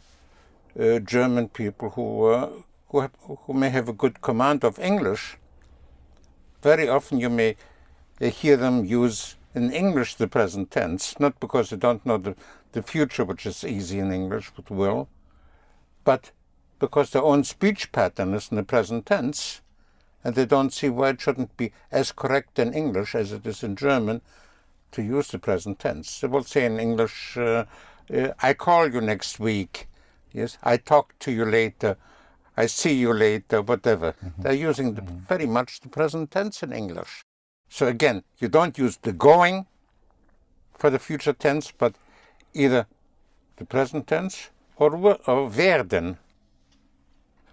uh, 0.80 1.00
German 1.00 1.50
people 1.50 1.92
who, 1.92 2.26
uh, 2.26 2.50
who, 2.90 3.02
have, 3.02 3.12
who 3.46 3.54
may 3.54 3.70
have 3.70 3.90
a 3.90 3.94
good 3.94 4.22
command 4.22 4.64
of 4.64 4.80
English. 4.80 5.38
Very 6.64 6.88
often 6.88 7.20
you 7.20 7.30
may 7.30 7.56
hear 8.20 8.58
them 8.58 8.86
use 8.86 9.36
in 9.54 9.72
English 9.72 10.16
the 10.16 10.28
present 10.28 10.72
tense, 10.72 11.20
not 11.20 11.40
because 11.40 11.70
they 11.70 11.78
don't 11.78 12.06
know 12.06 12.18
the, 12.18 12.36
the 12.72 12.82
future, 12.82 13.26
which 13.26 13.46
is 13.46 13.64
easy 13.64 14.00
in 14.00 14.12
English, 14.12 14.52
but 14.56 14.70
will, 14.70 15.10
but 16.04 16.32
because 16.80 17.10
their 17.10 17.24
own 17.24 17.44
speech 17.44 17.92
pattern 17.92 18.34
is 18.34 18.50
in 18.52 18.58
the 18.58 18.64
present 18.64 19.06
tense, 19.06 19.62
and 20.24 20.36
they 20.36 20.46
don't 20.46 20.74
see 20.74 20.90
why 20.90 21.10
it 21.10 21.22
shouldn't 21.22 21.56
be 21.58 21.72
as 21.92 22.12
correct 22.12 22.60
in 22.60 22.74
English 22.74 23.16
as 23.16 23.32
it 23.32 23.46
is 23.46 23.64
in 23.64 23.76
German 23.76 24.22
to 24.92 25.02
use 25.02 25.30
the 25.30 25.40
present 25.40 25.80
tense. 25.80 26.20
They 26.20 26.28
will 26.28 26.44
say 26.44 26.66
in 26.66 26.80
English, 26.80 27.38
uh, 27.38 27.66
uh, 28.14 28.34
I 28.42 28.54
call 28.54 28.92
you 28.92 29.02
next 29.02 29.40
week. 29.40 29.88
Yes, 30.34 30.58
I 30.64 30.78
talk 30.78 31.18
to 31.20 31.32
you 31.32 31.46
later. 31.46 31.98
I 32.58 32.66
see 32.68 32.94
you 32.94 33.14
later, 33.14 33.62
whatever. 33.62 34.14
They're 34.38 34.54
using 34.54 34.94
the, 34.96 35.02
very 35.02 35.46
much 35.46 35.80
the 35.80 35.90
present 35.90 36.32
tense 36.32 36.62
in 36.62 36.74
English. 36.74 37.24
So 37.70 37.88
again, 37.88 38.24
you 38.40 38.48
don't 38.50 38.78
use 38.78 38.98
the 38.98 39.14
going 39.14 39.66
for 40.78 40.90
the 40.90 41.00
future 41.00 41.34
tense, 41.34 41.72
but 41.72 41.96
either 42.54 42.86
the 43.58 43.66
present 43.66 44.08
tense 44.08 44.50
or, 44.76 44.96
or 45.28 45.50
werden. 45.50 46.18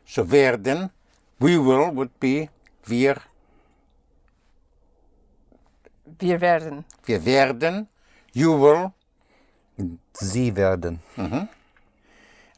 So 0.07 0.25
werden, 0.25 0.91
we 1.41 1.59
will 1.59 1.91
would 1.91 2.19
be 2.21 2.49
wir, 2.87 3.17
Wir 6.19 6.41
werden. 6.41 6.85
wir 7.05 7.25
werden, 7.25 7.89
you 8.33 8.53
will, 8.53 8.93
Sie 10.13 10.57
werden. 10.57 11.01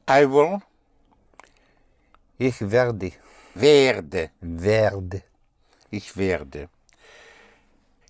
I 0.08 0.24
will, 0.30 0.60
Ich 2.38 2.60
werde. 2.60 3.12
werde, 3.54 4.30
Werde. 4.40 5.22
ich 5.90 6.16
werde. 6.16 6.68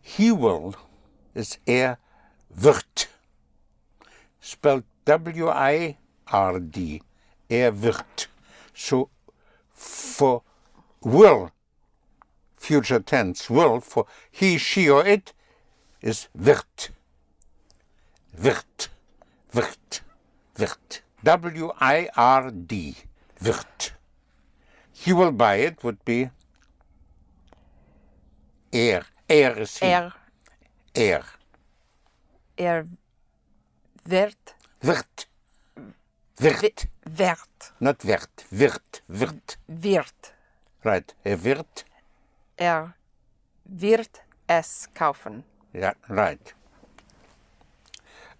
He 0.02 0.30
will 0.32 0.74
is 1.34 1.58
er 1.66 1.98
wird. 2.50 3.08
Spelled 4.40 4.84
W-I-R-D. 5.06 7.02
Er 7.48 7.82
wird. 7.82 8.28
So 8.74 9.08
for 9.72 10.42
will, 11.02 11.50
future 12.54 13.00
tense, 13.00 13.48
will 13.48 13.80
for 13.80 14.06
he, 14.30 14.58
she, 14.58 14.90
or 14.90 15.06
it 15.06 15.32
is 16.02 16.28
wird. 16.34 16.92
Wird. 18.32 18.90
Wird. 19.52 20.02
Wird. 20.54 21.02
W-I-R-D. 21.22 22.94
Wird. 23.40 23.94
He 24.92 25.12
will 25.12 25.32
buy 25.32 25.56
it 25.56 25.82
would 25.84 26.04
be 26.04 26.30
er. 28.72 29.04
Er 29.28 29.58
is 29.58 29.78
he. 29.78 29.86
Er, 29.86 30.12
Er. 30.94 31.24
er 32.56 32.84
wird, 34.04 34.56
Wird. 34.80 35.28
Wird. 36.36 36.88
wird, 37.04 37.72
Not 37.80 38.04
wird. 38.04 38.46
Wird. 38.50 39.02
Wird. 39.08 39.58
wird. 39.66 40.34
Right. 40.84 41.14
Er 41.24 41.44
wird. 41.44 41.84
Er 42.56 42.94
wird 43.64 44.22
es 44.46 44.88
kaufen. 44.94 45.44
Yeah, 45.74 45.94
right. 46.08 46.54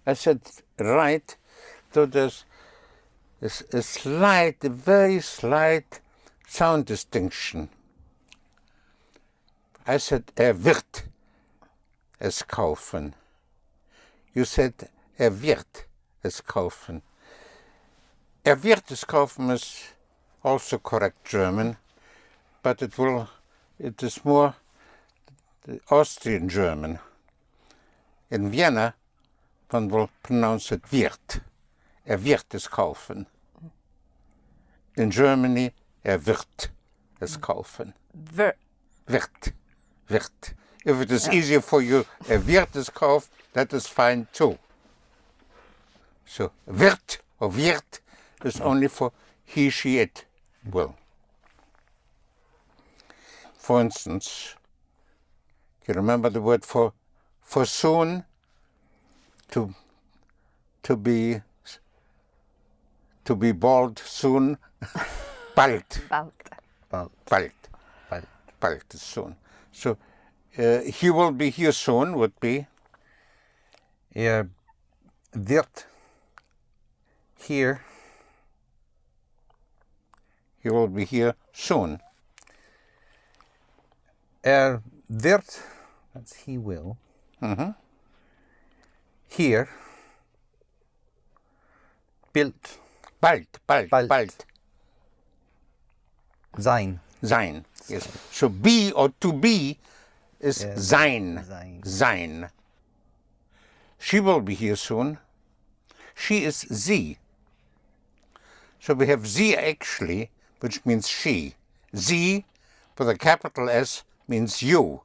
I 0.09 0.13
said 0.13 0.41
right, 0.79 1.37
so 1.93 2.07
there's 2.07 2.43
a, 3.43 3.81
slight, 3.83 4.63
a 4.63 4.69
very 4.69 5.19
slight 5.19 5.99
sound 6.47 6.85
distinction. 6.85 7.69
I 9.85 9.97
said 9.97 10.23
er 10.35 10.55
wird 10.55 11.03
es 12.19 12.41
kaufen. 12.41 13.13
You 14.33 14.45
said 14.45 14.89
er 15.19 15.29
wird 15.29 15.85
es 16.23 16.41
kaufen. 16.41 17.03
Er 18.43 18.63
wird 18.63 18.89
es 18.89 19.05
kaufen 19.05 19.51
is 19.51 19.93
also 20.43 20.79
correct 20.79 21.23
German, 21.23 21.77
but 22.63 22.81
it 22.81 22.97
will, 22.97 23.27
it 23.77 24.01
is 24.01 24.25
more 24.25 24.55
Austrian 25.91 26.49
German. 26.49 26.97
In 28.31 28.49
Vienna, 28.49 28.95
one 29.69 29.89
will 29.89 30.09
pronounce 30.23 30.71
it 30.71 30.91
wird. 30.91 31.41
Er 32.05 32.23
wird 32.23 32.53
es 32.53 32.69
kaufen. 32.69 33.27
In 34.95 35.09
Germany, 35.11 35.71
er 36.03 36.25
wird 36.25 36.71
es 37.19 37.39
kaufen. 37.39 37.93
Ver, 38.33 38.55
Wird. 39.05 39.53
Wird. 40.07 40.55
If 40.85 41.01
it 41.01 41.11
is 41.11 41.27
easier 41.27 41.61
for 41.61 41.81
you, 41.81 42.05
er 42.27 42.45
wird 42.45 42.75
es 42.75 42.89
kaufen, 42.93 43.29
that 43.53 43.73
is 43.73 43.87
fine 43.87 44.27
too. 44.33 44.57
So, 46.25 46.51
wird 46.65 47.19
or 47.39 47.55
wird 47.55 48.01
is 48.43 48.61
only 48.61 48.87
for 48.87 49.11
he, 49.43 49.69
she, 49.69 49.99
it 49.99 50.25
will. 50.63 50.95
For 53.57 53.81
instance, 53.81 54.55
you 55.87 55.93
remember 55.93 56.29
the 56.29 56.41
word 56.41 56.65
for 56.65 56.93
for 57.41 57.65
soon 57.65 58.25
to 59.51 59.73
to 60.83 60.95
be 60.95 61.41
to 63.25 63.35
be 63.35 63.51
bald 63.51 63.99
soon. 63.99 64.57
Bald. 65.55 65.83
Bald. 66.09 66.31
Bald. 66.89 67.11
bald. 67.29 67.51
Bald. 68.09 68.27
bald 68.59 68.93
soon. 68.93 69.35
So 69.71 69.97
uh, 70.57 70.79
he 70.81 71.09
will 71.09 71.31
be 71.31 71.49
here 71.49 71.73
soon 71.73 72.15
would 72.15 72.39
be. 72.39 72.67
Er 74.15 74.49
wird 75.33 75.85
hier 77.37 77.81
he 80.61 80.69
will 80.69 80.87
be 80.87 81.05
here 81.05 81.35
soon. 81.53 81.99
Er 84.43 84.81
wird, 85.09 85.63
that's 86.13 86.35
he 86.45 86.57
will, 86.57 86.97
hier, 89.29 89.67
built. 92.33 92.79
Bald 93.21 93.47
bald 93.67 93.89
bald, 93.89 94.07
Bald. 94.07 94.45
sein. 96.57 96.99
sein 97.21 97.65
yes. 97.89 98.07
So 98.31 98.47
be 98.47 98.93
or 98.93 99.09
to 99.19 99.33
be 99.33 99.77
is 100.39 100.63
Yes. 100.63 100.87
sein. 100.87 101.43
Sein. 101.45 101.81
sein. 101.83 102.49
She 103.99 104.21
will 104.21 104.39
be 104.39 104.53
here 104.55 104.77
soon. 104.77 105.17
She 106.15 106.45
is 106.45 106.59
sie 106.69 107.17
so 108.79 108.93
we 108.93 109.07
have 109.07 109.27
sie 109.27 109.55
actually 109.57 110.31
which 110.61 110.85
means 110.85 111.09
she. 111.09 111.55
Sie 111.93 112.45
with 112.97 113.09
a 113.09 113.17
capital 113.17 113.69
s 113.69 114.03
means 114.29 114.61
you. 114.63 115.01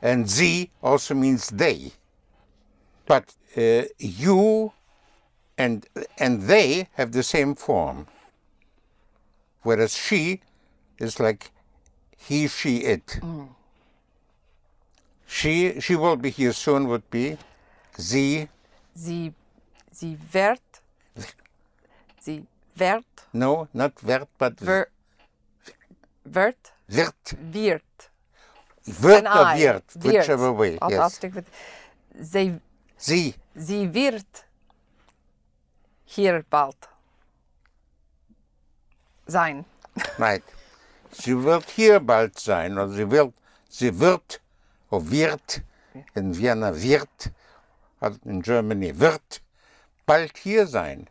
And 0.00 0.30
sie 0.30 0.70
also 0.82 1.14
means 1.14 1.48
they 1.48 1.92
but 3.08 3.34
uh, 3.56 3.82
you 3.98 4.72
and 5.56 5.86
and 6.18 6.42
they 6.42 6.88
have 6.94 7.12
the 7.12 7.22
same 7.22 7.54
form. 7.54 8.06
Whereas 9.62 9.96
she 9.96 10.40
is 10.98 11.18
like 11.18 11.50
he 12.16 12.46
she 12.46 12.78
it. 12.78 13.18
She 15.26 15.80
she 15.80 15.96
will 15.96 16.16
be 16.16 16.30
here 16.30 16.52
soon 16.52 16.86
would 16.88 17.10
be 17.10 17.36
sie 17.96 18.48
Sie, 18.98 19.32
sie 19.92 20.18
wird, 20.32 20.60
sie 22.20 22.44
wird, 22.74 23.04
no 23.32 23.68
not 23.72 23.92
wird 24.02 24.26
but 24.38 24.58
ver, 24.58 24.88
wird, 26.24 26.72
wird 26.88 27.36
wird. 27.52 28.10
wird 28.84 29.26
or 29.26 29.54
wird 29.56 29.84
whichever 30.04 30.52
way 30.52 30.78
yes. 30.90 31.20
Wird. 31.22 31.46
Sie, 32.98 33.34
sie 33.54 33.94
wird 33.94 34.26
hier 36.04 36.44
bald 36.50 36.76
sein. 39.26 39.64
right 40.18 40.42
sie 41.12 41.42
wird 41.42 41.70
hier 41.70 42.00
bald 42.00 42.38
sein 42.38 42.72
oder 42.78 42.88
sie 42.88 43.10
wird 43.10 43.32
sie 43.68 44.00
wird 44.00 44.40
or 44.90 45.10
wird 45.10 45.62
in 46.14 46.36
Vienna 46.36 46.74
wird 46.74 47.32
also 48.00 48.18
in 48.24 48.42
Germany 48.42 48.98
wird 48.98 49.42
bald 50.06 50.36
hier 50.38 50.66
sein 50.66 51.08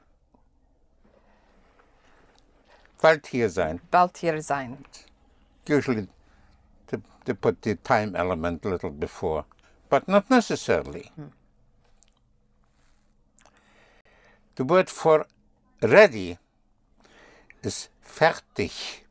bald 3.01 3.27
hier 3.27 3.49
sein 3.49 3.79
Bald 3.91 4.17
hier 4.17 4.41
sein. 4.41 4.85
usually 5.69 6.07
to, 6.87 7.01
to 7.25 7.35
put 7.35 7.61
the 7.61 7.75
time 7.75 8.15
element 8.15 8.65
a 8.65 8.69
little 8.69 8.89
before, 8.89 9.45
but 9.89 10.07
not 10.07 10.29
necessarily. 10.29 11.11
The 14.57 14.63
word 14.63 14.89
for 14.89 15.27
ready 15.83 16.39
is 17.61 17.89
fertig. 18.03 19.03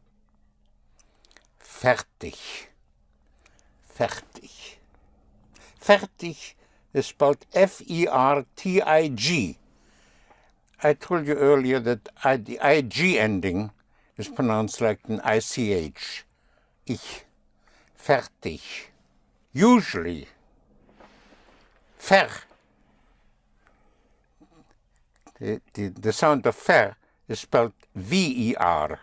Fertig. 1.60 2.66
Fertig. 3.80 4.78
Fertig 5.80 6.54
is 6.92 7.06
spelled 7.06 7.46
F 7.54 7.80
E 7.86 8.08
R 8.08 8.44
T 8.56 8.82
I 8.82 9.06
G. 9.06 9.58
I 10.82 10.94
told 10.94 11.28
you 11.28 11.34
earlier 11.34 11.78
that 11.78 12.08
I, 12.24 12.38
the 12.38 12.58
IG 12.60 13.14
ending 13.14 13.70
is 14.16 14.26
pronounced 14.26 14.80
like 14.80 14.98
an 15.06 15.20
ICH. 15.24 16.24
Ich. 16.86 17.24
Fertig. 17.96 18.90
Usually. 19.52 20.26
Fer. 21.98 22.30
The, 25.40 25.60
the, 25.74 25.88
the 25.88 26.12
sound 26.12 26.46
of 26.46 26.54
fer 26.54 26.96
is 27.28 27.40
spelled 27.40 27.72
V-E-R. 27.94 29.00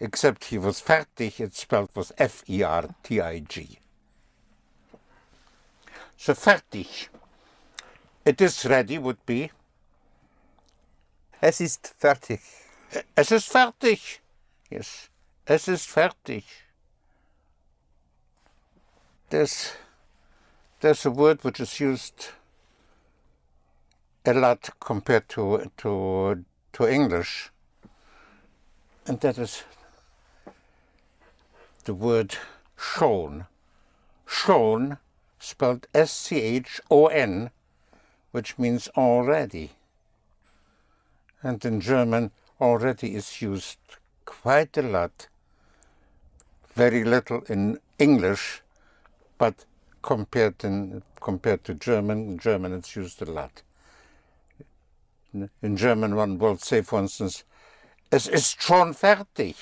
Except 0.00 0.44
he 0.44 0.58
was 0.58 0.80
fertig, 0.80 1.40
it's 1.40 1.60
spelled 1.60 1.90
was 1.94 2.12
F-E-R-T-I-G. 2.18 3.78
So 6.16 6.34
fertig. 6.34 7.08
It 8.24 8.40
is 8.40 8.64
ready 8.64 8.98
would 8.98 9.24
be 9.26 9.50
Es 11.44 11.60
ist 11.60 11.92
fertig. 11.98 12.40
Es 13.16 13.32
ist 13.32 13.50
fertig. 13.50 14.20
Yes. 14.70 15.10
Es 15.44 15.66
ist 15.66 15.88
fertig. 15.88 16.44
There's, 19.28 19.72
there's 20.78 21.04
a 21.04 21.10
word 21.10 21.42
which 21.42 21.58
is 21.58 21.80
used 21.80 22.28
a 24.24 24.32
lot 24.32 24.70
compared 24.80 25.28
to, 25.30 25.70
to, 25.78 26.44
to 26.72 26.88
English, 26.88 27.50
and 29.06 29.20
that 29.20 29.38
is 29.38 29.64
the 31.84 31.94
word 31.94 32.36
schon. 32.76 33.46
Schon, 34.26 34.98
spelled 35.38 35.86
S 35.92 36.12
C 36.12 36.40
H 36.40 36.80
O 36.90 37.06
N, 37.06 37.50
which 38.30 38.58
means 38.58 38.88
already. 38.96 39.72
And 41.42 41.62
in 41.64 41.80
German, 41.80 42.30
already 42.60 43.16
is 43.16 43.42
used 43.42 43.78
quite 44.24 44.76
a 44.76 44.82
lot. 44.82 45.26
Very 46.74 47.02
little 47.04 47.42
in 47.48 47.80
English, 47.98 48.62
but 49.36 49.64
compared, 50.00 50.64
in, 50.64 51.02
compared 51.20 51.64
to 51.64 51.74
German, 51.74 52.18
in 52.30 52.38
German 52.38 52.72
it's 52.72 52.94
used 52.94 53.20
a 53.20 53.30
lot. 53.30 53.62
In 55.62 55.76
German, 55.76 56.14
one 56.14 56.38
will 56.38 56.56
say, 56.58 56.82
for 56.82 56.98
instance, 57.00 57.44
es 58.10 58.26
ist 58.28 58.60
schon 58.60 58.92
fertig. 58.94 59.56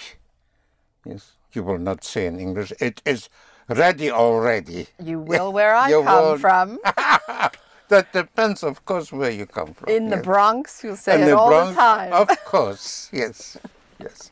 Yes, 1.04 1.33
you 1.52 1.62
will 1.62 1.78
not 1.78 2.02
say 2.04 2.26
in 2.26 2.38
English, 2.40 2.72
it 2.80 3.00
is 3.04 3.28
ready 3.68 4.11
already. 4.11 4.88
You 5.02 5.20
will 5.20 5.52
where 5.52 5.74
I 5.87 5.90
come 5.92 6.04
won't. 6.04 6.40
from. 6.40 6.78
That 7.88 8.12
depends, 8.12 8.62
of 8.62 8.85
course, 8.85 9.11
where 9.12 9.33
you 9.33 9.46
come 9.46 9.74
from. 9.74 9.88
In 9.88 10.11
the. 10.11 10.18
Bronx, 10.18 10.85
you'll 10.85 10.94
say 10.94 11.16
In 11.16 11.22
it 11.22 11.26
the 11.26 11.37
all 11.37 11.48
Bronx, 11.48 11.70
the 11.70 11.80
time. 11.80 12.12
Of 12.12 12.28
course, 12.44 13.09
yes, 13.12 13.56
yes. 13.98 14.30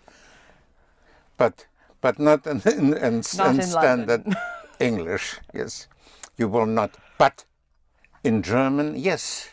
But 1.36 1.66
but 2.00 2.20
not 2.20 2.46
in, 2.46 2.60
in, 2.66 2.94
in, 2.94 3.22
Not 3.36 3.50
in 3.54 3.60
in 3.60 3.66
standard 3.66 4.24
English. 4.78 5.40
Yes, 5.52 5.88
you 6.36 6.46
will 6.48 6.66
not. 6.66 6.96
But 7.18 7.46
in 8.22 8.42
German, 8.44 8.94
yes. 8.96 9.48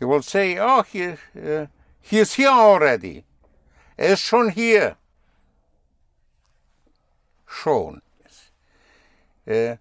You 0.00 0.08
will 0.08 0.22
say, 0.22 0.58
"Oh, 0.58 0.82
he 0.82 1.04
uh, 1.06 1.66
he 2.00 2.18
is 2.18 2.34
here 2.34 2.48
already. 2.48 3.24
Er 3.96 4.12
ist 4.12 4.22
schon 4.22 4.50
hier." 4.50 4.96
Schon. 7.46 8.02
Yes. 8.22 8.50
Äh, 9.46 9.78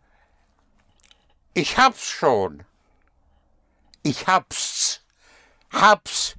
ich 1.54 1.78
hab's 1.78 2.10
schon. 2.10 2.64
Ich 4.04 4.26
hab's. 4.26 5.02
Hab's 5.72 6.36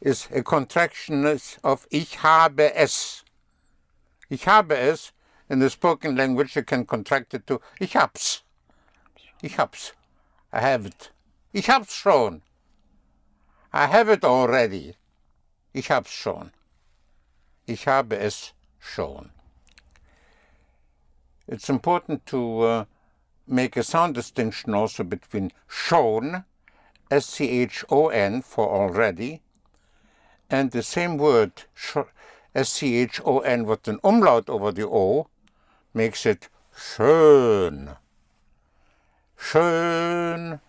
is 0.00 0.28
a 0.32 0.42
contraction 0.42 1.24
of 1.64 1.86
ich 1.90 2.22
habe 2.22 2.74
es. 2.74 3.24
Ich 4.28 4.46
habe 4.46 4.76
es. 4.76 5.12
In 5.48 5.60
the 5.60 5.70
spoken 5.70 6.16
language, 6.16 6.56
you 6.56 6.62
can 6.62 6.84
contract 6.84 7.32
it 7.32 7.46
to 7.46 7.60
ich 7.80 7.94
hab's. 7.94 8.42
Ich 9.42 9.56
hab's. 9.58 9.92
I 10.52 10.60
have 10.60 10.84
it. 10.86 11.10
Ich 11.52 11.68
hab's 11.68 11.94
schon. 11.94 12.42
I 13.76 13.88
have 13.88 14.08
it 14.08 14.24
already. 14.24 14.94
Ich 15.74 15.90
hab's 15.90 16.10
schon. 16.10 16.50
Ich 17.66 17.86
habe 17.86 18.16
es 18.16 18.54
schon. 18.78 19.32
It's 21.46 21.68
important 21.68 22.24
to 22.24 22.60
uh, 22.62 22.84
make 23.46 23.76
a 23.76 23.82
sound 23.82 24.14
distinction 24.14 24.72
also 24.72 25.04
between 25.04 25.52
schon, 25.68 26.46
S-C-H-O-N 27.10 28.40
for 28.40 28.66
already, 28.66 29.42
and 30.48 30.70
the 30.70 30.82
same 30.82 31.18
word, 31.18 31.64
sch- 31.74 32.08
S-C-H-O-N 32.54 33.66
with 33.66 33.86
an 33.88 34.00
umlaut 34.02 34.48
over 34.48 34.72
the 34.72 34.86
O, 34.86 35.28
makes 35.92 36.24
it 36.24 36.48
schön. 36.74 37.98
Schön 39.38 40.60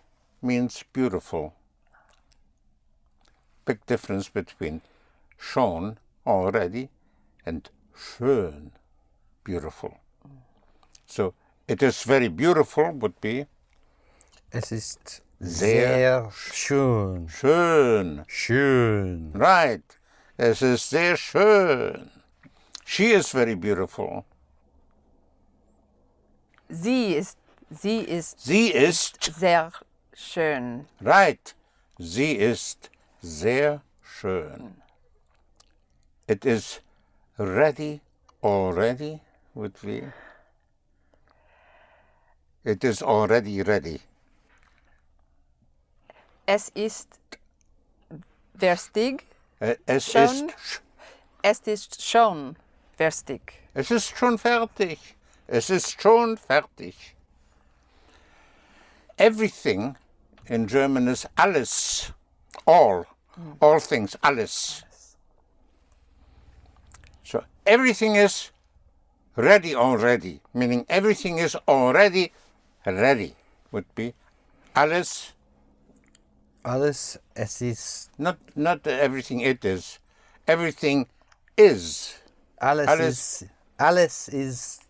means 0.42 0.84
beautiful. 0.92 1.54
Big 3.68 3.84
difference 3.84 4.30
between 4.30 4.80
schon, 5.36 5.98
already, 6.26 6.88
and 7.44 7.68
schön, 7.94 8.72
beautiful. 9.44 9.98
So 11.06 11.34
it 11.66 11.82
is 11.82 12.02
very 12.02 12.28
beautiful 12.28 12.92
would 12.92 13.20
be 13.20 13.46
Es 14.50 14.72
ist 14.72 15.20
Sehr 15.40 16.30
sehr 16.30 16.30
schön. 16.32 17.28
schön. 17.28 18.24
Schön. 18.26 19.32
Right. 19.34 19.82
Es 20.38 20.62
ist 20.62 20.88
sehr 20.88 21.16
schön. 21.18 22.10
She 22.86 23.12
is 23.12 23.30
very 23.32 23.54
beautiful. 23.54 24.24
Sie 26.70 27.14
ist, 27.14 27.36
sie 27.70 28.00
ist 28.00 28.40
Sie 28.40 28.70
ist, 28.72 29.22
sehr 29.22 29.70
schön. 30.14 30.86
right. 31.02 31.54
Sie 31.98 32.32
ist 32.32 32.90
sehr 33.22 33.80
schön. 34.02 34.82
It 36.26 36.44
is 36.44 36.80
ready 37.38 38.00
already 38.42 39.20
would 39.54 39.74
be. 39.82 40.12
It 42.64 42.84
is 42.84 43.02
already 43.02 43.62
ready. 43.62 44.00
Es 46.46 46.68
ist 46.70 47.08
verstig. 48.58 49.24
Äh, 49.60 49.76
Es 49.86 50.10
Schon? 50.12 50.48
ist, 50.48 50.82
Es 51.42 51.60
ist 51.60 52.02
schon 52.02 52.56
verstig. 52.96 53.40
es 53.74 53.90
ist 53.90 54.16
schon 54.16 54.38
fertig. 54.38 55.16
Es 55.46 55.70
ist 55.70 56.00
schon 56.00 56.36
fertig. 56.36 57.14
Everything 59.16 59.96
in 60.46 60.66
German 60.66 61.08
is 61.08 61.26
alles. 61.36 62.12
All. 62.68 63.06
Mm. 63.40 63.56
All 63.62 63.80
things, 63.80 64.14
alles. 64.22 64.82
So 67.24 67.42
everything 67.66 68.16
is 68.16 68.50
ready 69.36 69.74
already, 69.74 70.40
meaning 70.52 70.84
everything 70.88 71.38
is 71.38 71.56
already 71.66 72.32
ready, 72.84 73.34
would 73.72 73.86
be 73.94 74.12
alles, 74.74 75.32
Alles, 76.64 77.18
es 77.34 77.62
ist, 77.62 78.10
not, 78.18 78.36
not 78.54 78.86
everything 78.86 79.40
it 79.40 79.64
is, 79.64 79.98
everything 80.46 81.06
is. 81.56 82.14
alles, 82.60 82.88
Alles- 82.88 83.42
ist, 83.42 83.44
alles 83.78 84.28
ist, 84.28 84.80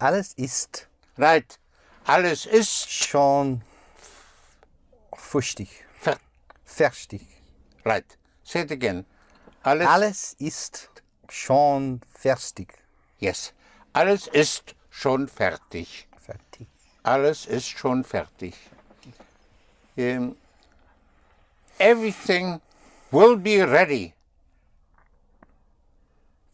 alles 0.00 0.34
ist 0.38 0.86
Right. 1.18 1.58
Alles 2.06 2.44
ist 2.46 2.90
schon 2.92 3.62
fustig, 5.16 5.68
fer- 5.68 5.85
fertig. 6.76 7.22
right. 7.84 8.16
Say 8.44 8.60
it 8.60 8.70
again. 8.70 9.04
Alles, 9.64 9.86
Alles 9.88 10.36
ist 10.38 10.88
schon 11.28 12.00
fertig. 12.14 12.68
yes. 13.18 13.52
Alles 13.92 14.28
ist 14.28 14.74
schon 14.90 15.26
fertig. 15.28 16.06
Fertig. 16.18 16.68
Alles 17.02 17.46
ist 17.46 17.66
schon 17.78 18.04
fertig. 18.04 18.54
Um, 19.96 20.36
everything 21.78 22.60
will 23.10 23.36
be 23.36 23.62
ready 23.62 24.14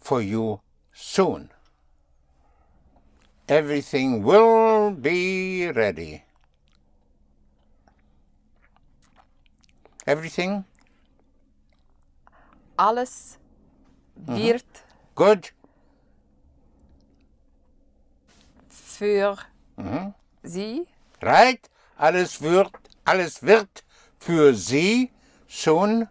for 0.00 0.20
you 0.20 0.60
soon. 0.92 1.50
Everything 3.48 4.22
will 4.22 4.92
be 4.92 5.70
ready. 5.74 6.22
Everything? 10.06 10.64
Alles 12.76 13.38
wird 14.16 14.64
mm-hmm. 14.64 15.14
good? 15.14 15.52
für 19.02 19.36
mm-hmm. 19.76 20.14
Sie. 20.42 20.86
Right? 21.20 21.60
Alles 21.96 22.40
wird, 22.40 22.70
alles 23.04 23.42
wird 23.42 23.84
für 24.18 24.54
Sie 24.54 25.10
soon, 25.48 26.08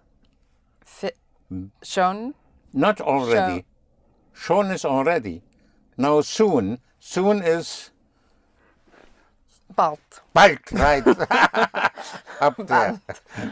fi- 0.83 1.15
mm. 1.49 1.71
schon. 1.81 2.33
Not 2.73 3.01
already. 3.01 3.65
Schon 4.33 4.71
is 4.71 4.85
already. 4.85 5.41
Now 5.97 6.21
soon, 6.21 6.79
soon 6.99 7.41
is 7.41 7.90
bald. 9.71 9.99
bald, 10.33 10.71
right? 10.71 11.03
There. 12.57 12.99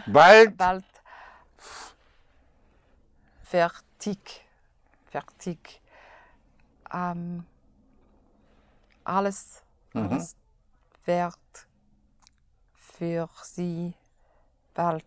Bald, 0.08 0.58
Bald 0.58 0.84
fertig. 3.44 4.46
Fertig. 5.12 5.82
Ähm, 6.92 7.46
alles, 9.04 9.64
alles 9.94 10.36
wird 11.06 11.68
für 12.76 13.30
Sie 13.44 13.94
bald. 14.74 15.06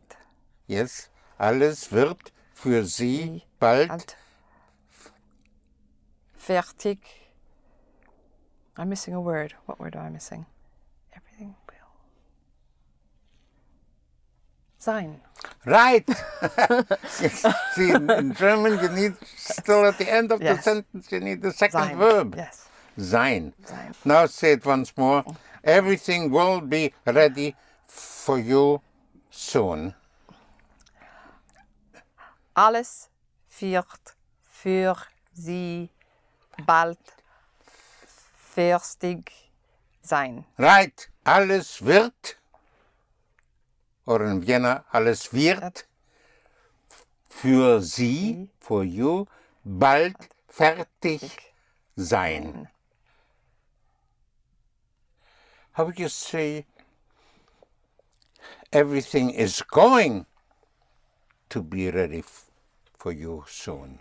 yes. 0.67 1.09
Alles 1.39 1.91
wird 1.91 2.33
für 2.55 2.85
Sie 2.85 3.17
Sie 3.17 3.43
bald, 3.59 3.89
bald 3.89 4.17
fertig. 6.37 6.99
I'm 8.77 8.89
missing 8.89 9.15
a 9.15 9.21
word. 9.21 9.55
What 9.67 9.79
word 9.81 9.97
am 9.97 10.07
I 10.07 10.11
missing? 10.11 10.47
Everything 11.27 11.55
will 11.69 11.89
sein. 14.79 15.21
right? 15.65 16.07
See, 17.75 17.91
in, 17.91 18.35
German, 18.35 18.79
you 18.83 18.89
need 18.89 19.15
still 19.37 19.87
at 19.87 19.99
the 19.99 20.13
end 20.13 20.33
of 20.33 20.41
the 20.41 20.57
sentence, 20.61 21.11
you 21.11 21.21
need 21.21 21.43
the 21.43 21.53
second 21.53 21.81
Sein. 21.81 21.99
verb. 21.99 22.35
Yes. 22.37 22.69
Sein. 22.97 23.53
Sein. 23.65 23.95
Now 24.05 24.27
say 24.27 24.53
it 24.53 24.67
once 24.67 24.93
more. 24.97 25.25
Everything 25.65 26.31
will 26.31 26.61
be 26.61 26.93
ready 27.07 27.55
for 27.87 28.39
you 28.39 28.81
soon. 29.31 29.95
Alles 32.55 33.09
wird 33.61 34.15
für 34.51 34.97
Sie 35.33 35.89
bald 36.67 36.99
fertig 38.55 39.33
sein. 40.03 40.45
Right. 40.59 41.09
Alles 41.25 41.85
wird, 41.85 42.37
oder 44.07 44.27
in 44.31 44.45
Vienna, 44.45 44.85
alles 44.91 45.33
wird 45.33 45.87
für 47.29 47.81
Sie, 47.81 48.49
for 48.59 48.83
you, 48.83 49.27
bald 49.65 50.17
fertig 50.49 51.55
sein. 51.95 52.69
How 55.75 55.85
would 55.85 55.99
you 55.99 56.09
say 56.09 56.67
everything 58.73 59.31
is 59.31 59.63
going 59.63 60.27
to 61.49 61.63
be 61.63 61.89
ready 61.89 62.25
for 62.99 63.13
you 63.13 63.45
soon? 63.47 64.01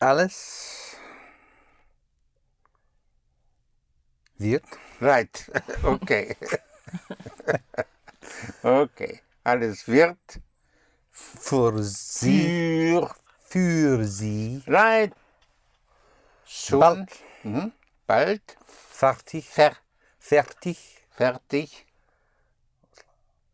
Alles 0.00 0.96
wird 4.40 4.64
Right. 5.00 5.50
okay. 5.82 6.36
okay. 8.62 9.20
Alles 9.44 9.86
wird 9.88 10.40
für 11.10 11.82
Sie, 11.82 13.00
für 13.00 13.10
für 13.48 14.04
Sie 14.04 14.62
right 14.66 15.12
soon 16.44 16.80
bald 16.80 17.10
Mhm. 17.42 17.72
bald 18.06 18.56
fertig, 18.66 19.48
fer 19.48 19.76
fertig 20.18 20.78
fertig 21.16 21.86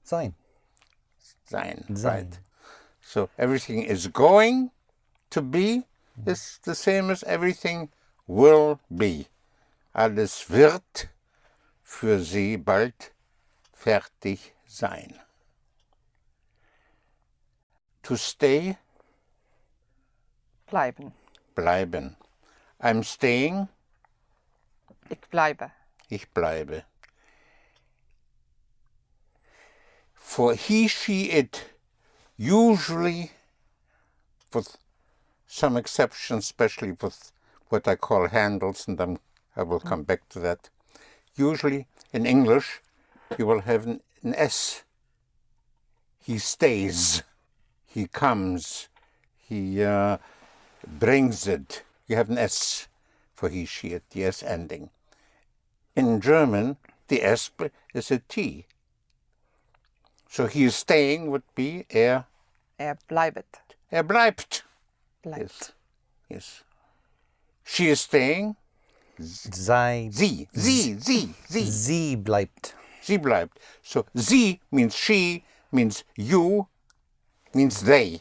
sein. 0.03 0.35
sein. 1.45 1.85
Sein. 1.89 2.27
Right. 2.27 2.41
So 3.01 3.29
everything 3.37 3.83
is 3.83 4.09
going 4.13 4.71
to 5.31 5.41
be 5.43 5.85
is 6.27 6.59
the 6.65 6.75
same 6.75 7.11
as 7.11 7.23
everything 7.25 7.91
will 8.27 8.79
be. 8.89 9.27
Alles 9.97 10.51
wird 10.51 11.09
für 11.83 12.21
Sie 12.21 12.59
bald 12.59 13.15
fertig 13.73 14.53
sein. 14.67 15.19
To 18.03 18.15
stay, 18.15 18.77
Bleiben. 20.67 21.15
bleiben. 21.55 22.15
I'm 22.79 23.03
staying, 23.05 23.69
Ich 25.09 25.21
bleibe. 25.31 25.71
ich 26.11 26.29
bleibe. 26.31 26.85
For 30.15 30.53
he, 30.53 30.89
she, 30.89 31.31
it, 31.31 31.71
usually, 32.37 33.31
with 34.53 34.77
some 35.47 35.79
exceptions, 35.79 36.45
especially 36.45 36.93
with 36.93 37.33
what 37.71 37.89
I 37.89 37.97
call 37.97 38.29
handles, 38.29 38.87
and 38.87 39.01
I'm, 39.01 39.19
I 39.57 39.63
will 39.63 39.81
come 39.81 40.03
back 40.03 40.29
to 40.31 40.41
that. 40.41 40.69
Usually 41.35 41.87
in 42.13 42.27
English, 42.27 42.81
you 43.39 43.47
will 43.47 43.61
have 43.61 43.87
an, 43.87 44.01
an 44.23 44.35
S. 44.35 44.85
He 46.23 46.39
stays, 46.39 47.23
he 47.87 48.07
comes, 48.07 48.89
he 49.39 49.83
uh, 49.83 50.19
brings 50.87 51.47
it. 51.47 51.83
You 52.07 52.17
have 52.17 52.31
an 52.31 52.39
S 52.39 52.89
for 53.35 53.49
he, 53.49 53.65
she, 53.67 53.89
it, 53.89 54.03
the 54.11 54.25
S 54.25 54.43
ending. 54.43 54.91
In 55.95 56.21
German, 56.21 56.79
the 57.09 57.23
S 57.23 57.51
is 57.95 58.11
a 58.11 58.19
T. 58.19 58.67
So 60.29 60.47
he 60.47 60.65
is 60.65 60.75
staying 60.75 61.31
would 61.31 61.45
be 61.55 61.87
er, 61.95 62.25
Er 62.79 62.99
bleibet. 63.09 63.61
er 63.93 64.03
bleibt. 64.03 64.65
Bleibt. 65.23 65.39
Yes. 65.39 65.73
Yes. 66.29 66.65
She 67.65 67.89
is 67.89 68.01
staying. 68.01 68.57
Sei, 69.19 70.09
Sie, 70.13 70.49
sie, 70.53 70.95
sie, 71.01 71.35
sie. 71.49 71.71
sie 71.71 72.17
bleibt. 72.17 72.75
Sie 73.03 73.19
bleibt. 73.19 73.59
So 73.83 74.05
sie 74.15 74.61
means 74.71 74.95
she, 74.95 75.45
means 75.73 76.05
you, 76.17 76.67
means 77.55 77.81
they. 77.83 78.21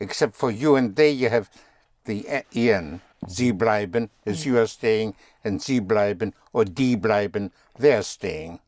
Except 0.00 0.34
for 0.34 0.50
you 0.50 0.76
and 0.76 0.94
they, 0.96 1.10
you 1.10 1.28
have 1.28 1.50
the 2.04 2.26
en. 2.54 3.00
Sie 3.28 3.52
bleiben 3.52 4.10
is 4.24 4.44
you 4.46 4.58
are 4.58 4.66
staying, 4.66 5.14
and 5.42 5.60
sie 5.60 5.80
bleiben 5.80 6.32
or 6.52 6.64
die 6.64 6.94
bleiben, 6.96 7.50
they 7.78 7.92
are 7.94 8.02
staying. 8.02 8.60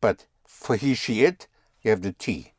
But 0.00 0.26
for 0.46 0.76
he, 0.76 0.94
she, 0.94 1.24
it, 1.24 1.48
you 1.82 1.90
have 1.90 2.02
the 2.02 2.12
T. 2.12 2.52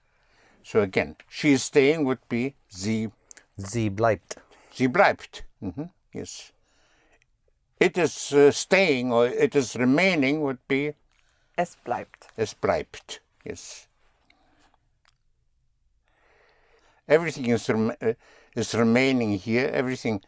So 0.64 0.82
again, 0.82 1.16
she 1.30 1.54
is 1.54 1.64
staying 1.64 2.04
would 2.06 2.20
be 2.28 2.56
sie, 2.70 3.10
Sie 3.58 3.90
bleibt. 3.90 4.38
sie 4.74 4.88
bleibt. 4.88 5.44
hmm 5.60 5.84
Yes. 6.14 6.52
It 7.82 7.98
is 7.98 8.32
uh, 8.32 8.52
staying 8.52 9.12
or 9.12 9.26
it 9.26 9.56
is 9.56 9.76
remaining 9.76 10.42
would 10.42 10.60
be 10.68 10.94
Es 11.58 11.76
bleibt. 11.84 12.28
Es 12.38 12.54
bleibt. 12.54 13.20
Yes. 13.44 13.88
Everything 17.08 17.48
is 17.50 17.68
rem- 17.70 17.96
uh, 18.02 18.14
is 18.56 18.74
remaining 18.76 19.38
here. 19.38 19.66
Everything. 19.74 20.22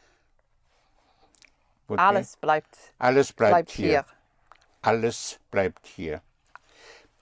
would 1.88 2.00
be- 2.00 2.26
bleibt, 2.42 2.92
Alles 3.00 3.32
bleibt, 3.32 3.52
bleibt 3.52 3.72
hier. 3.72 3.88
hier. 3.88 4.06
Alles 4.84 5.38
bleibt 5.52 5.86
hier. 5.96 6.22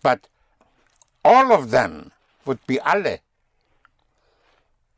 But 0.02 0.30
all 1.26 1.52
of 1.52 1.72
them 1.72 2.12
would 2.46 2.66
be 2.68 2.80
alle. 2.80 3.20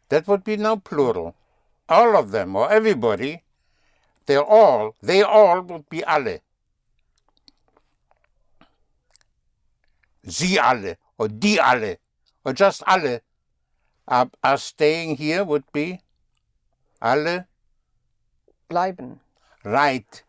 That 0.10 0.28
would 0.28 0.44
be 0.44 0.58
now 0.58 0.76
plural. 0.76 1.34
All 1.90 2.16
of 2.16 2.32
them 2.32 2.56
or 2.56 2.72
everybody, 2.72 3.42
they're 4.26 4.44
all, 4.44 4.96
they 5.02 5.22
all 5.22 5.62
would 5.62 5.90
be 5.90 6.04
alle. 6.04 6.40
Sie 10.26 10.58
alle 10.58 10.98
or 11.18 11.28
die 11.28 11.58
alle 11.60 11.98
or 12.46 12.54
just 12.54 12.84
alle 12.88 13.22
are, 14.08 14.24
um, 14.24 14.32
are 14.44 14.58
staying 14.58 15.18
here 15.18 15.44
would 15.44 15.70
be 15.74 16.00
alle 17.02 17.48
Bleiben. 18.70 19.20
right. 19.64 20.24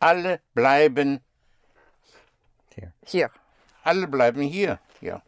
Alle 0.00 0.40
bleiben 0.54 1.20
Hier. 2.74 2.92
Hier. 3.04 3.30
Alle 3.84 4.06
bleiben 4.06 4.42
hier. 4.42 4.78
Ja. 5.00 5.22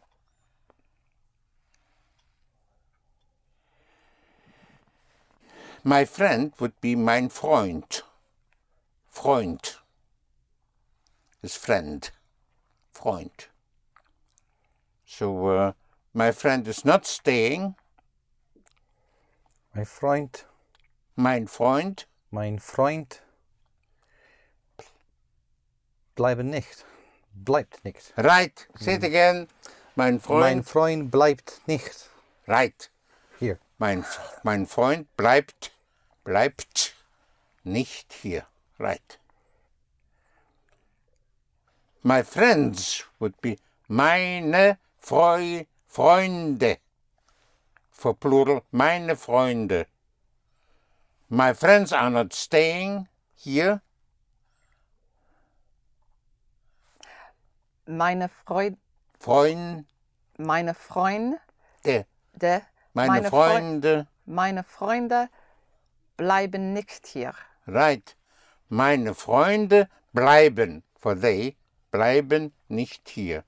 My 5.83 6.05
friend 6.05 6.53
would 6.59 6.79
be 6.81 6.95
mein 6.95 7.29
Freund. 7.29 8.04
Freund 9.15 9.77
is 11.41 11.55
friend. 11.55 12.11
Freund. 12.91 13.47
So 15.05 15.47
uh, 15.47 15.71
my 16.13 16.31
friend 16.31 16.67
is 16.67 16.83
not 16.83 17.05
staying. 17.05 17.75
Mein 19.73 19.85
Freund, 19.85 20.45
Mein 21.15 21.47
Freund 21.47 22.05
mein 22.31 22.59
Freund 22.59 23.21
bleiben 26.15 26.49
nicht. 26.49 26.83
Bleibt 27.33 27.83
nicht. 27.85 28.13
right. 28.17 28.67
Say 28.77 28.95
it 28.95 29.03
again. 29.03 29.47
Mein 29.95 30.19
Freund 30.19 30.41
Mein 30.41 30.63
Freund 30.63 31.09
bleibt 31.11 31.61
nicht. 31.67 32.09
right. 32.47 32.89
Hier. 33.39 33.59
Mein, 33.77 34.05
mein 34.43 34.65
Freund 34.65 35.07
bleibt, 35.17 35.71
bleibt 36.23 36.93
nicht 37.63 38.13
hier. 38.13 38.45
Right. 38.77 39.17
My 42.03 42.21
friends 42.21 43.03
would 43.19 43.39
be 43.41 43.57
meine 43.87 44.77
Freu 44.99 45.65
Freunde. 45.87 46.77
For 47.91 48.13
plural, 48.13 48.63
meine 48.71 49.15
Freunde. 49.15 49.85
My 51.29 51.53
friends 51.53 51.91
are 51.93 52.09
not 52.09 52.33
staying 52.33 53.07
here. 53.35 53.81
Meine 57.87 58.29
Freund, 58.29 58.77
Freunde. 59.19 59.85
meine 60.37 60.73
Freunde, 60.73 61.39
Meine, 61.85 63.11
meine, 63.11 63.29
Freu- 63.29 63.49
Freunde. 63.51 64.07
meine 64.25 64.63
Freunde 64.63 65.29
bleiben 66.17 66.73
nicht 66.73 67.05
hier. 67.07 67.33
Right. 67.67 68.15
Meine 68.69 69.13
Freunde 69.13 69.89
bleiben, 70.13 70.83
for 70.95 71.15
they 71.15 71.55
bleiben 71.91 72.51
nicht 72.67 73.09
hier. 73.09 73.43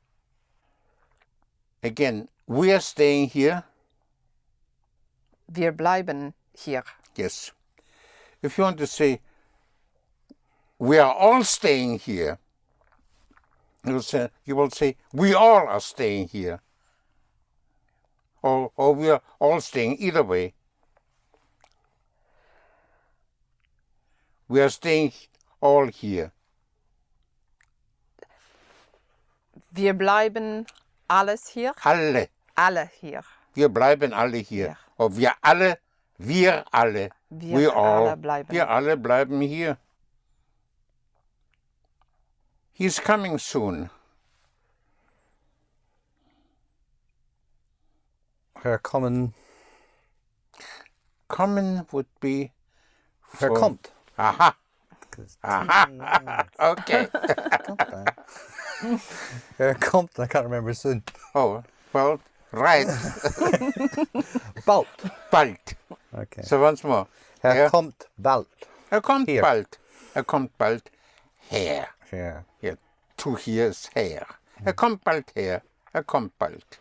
Again, 1.84 2.30
we 2.46 2.72
are 2.72 2.82
staying 2.82 3.30
here. 3.30 3.64
Wir 5.48 5.72
bleiben 5.72 6.34
hier. 6.54 6.84
Yes. 7.16 7.54
If 8.42 8.58
you 8.58 8.64
want 8.64 8.78
to 8.78 8.88
say, 8.88 9.22
we 10.78 11.00
are 11.00 11.14
all 11.14 11.44
staying 11.44 12.00
here, 12.00 12.38
You 13.88 14.02
say, 14.02 14.30
you 14.44 14.56
will 14.56 14.70
say, 14.70 14.98
we 15.14 15.34
all 15.34 15.68
are 15.68 15.80
staying 15.80 16.28
here. 16.28 16.60
Or, 18.42 18.72
or 18.76 18.94
we 18.94 19.10
are 19.10 19.22
all 19.40 19.62
staying 19.62 19.98
either 20.00 20.24
way. 20.24 20.54
We 24.48 24.62
are 24.62 24.70
staying 24.70 25.12
all 25.62 25.88
here. 25.92 26.32
Wir 29.72 29.94
bleiben 29.94 30.66
alles 31.08 31.48
hier. 31.50 31.74
Alle. 31.84 32.30
Alle 32.56 32.90
hier. 33.00 33.24
Wir 33.54 33.70
bleiben 33.70 34.14
alle 34.14 34.38
hier. 34.38 34.68
Ja. 34.68 34.78
Oder 34.98 35.18
wir 35.18 35.34
alle, 35.42 35.80
wir 36.18 36.66
alle. 36.74 37.10
Wir 37.30 37.58
we 37.58 37.74
all. 37.76 38.08
alle 38.08 38.18
bleiben. 38.18 38.50
Wir 38.52 38.70
alle 38.70 38.98
bleiben 38.98 39.42
hier. 39.42 39.78
He's 42.74 43.02
coming 43.02 43.38
soon. 43.40 43.90
Her 48.64 48.80
kommen. 48.80 49.34
Kommen 51.28 51.86
would 51.92 52.08
be. 52.20 52.52
Her 53.40 53.50
for- 53.50 53.60
kommt. 53.60 53.92
Aha. 54.18 54.56
'Cause 55.12 55.38
Aha. 55.44 56.46
okay. 56.60 57.08
Her 59.58 59.74
kommt. 59.76 60.20
I 60.20 60.28
can't 60.28 60.46
remember 60.46 60.74
soon. 60.74 61.04
oh, 61.34 61.64
well, 61.94 62.20
right. 62.52 62.88
Bald. 64.66 64.88
bald. 65.32 65.58
Okay. 66.14 66.42
So 66.44 66.60
once 66.62 66.84
more. 66.84 67.08
Her 67.42 67.56
Ja. 67.56 67.70
kommt 67.70 68.08
bald. 68.18 68.48
Er 68.92 69.02
kommt 69.02 69.28
Hier. 69.30 69.42
bald. 69.42 69.80
Er 70.16 70.24
kommt 70.24 70.58
bald 70.58 70.90
her. 71.50 71.88
Yeah. 72.12 72.42
To 73.18 73.36
here 73.36 73.68
is 73.68 73.86
ist 73.86 73.96
her. 73.96 74.26
Er 74.66 74.74
kommt 74.74 75.04
bald 75.04 75.32
her. 75.36 75.62
Er 75.94 76.04
kommt 76.04 76.38
bald. 76.40 76.80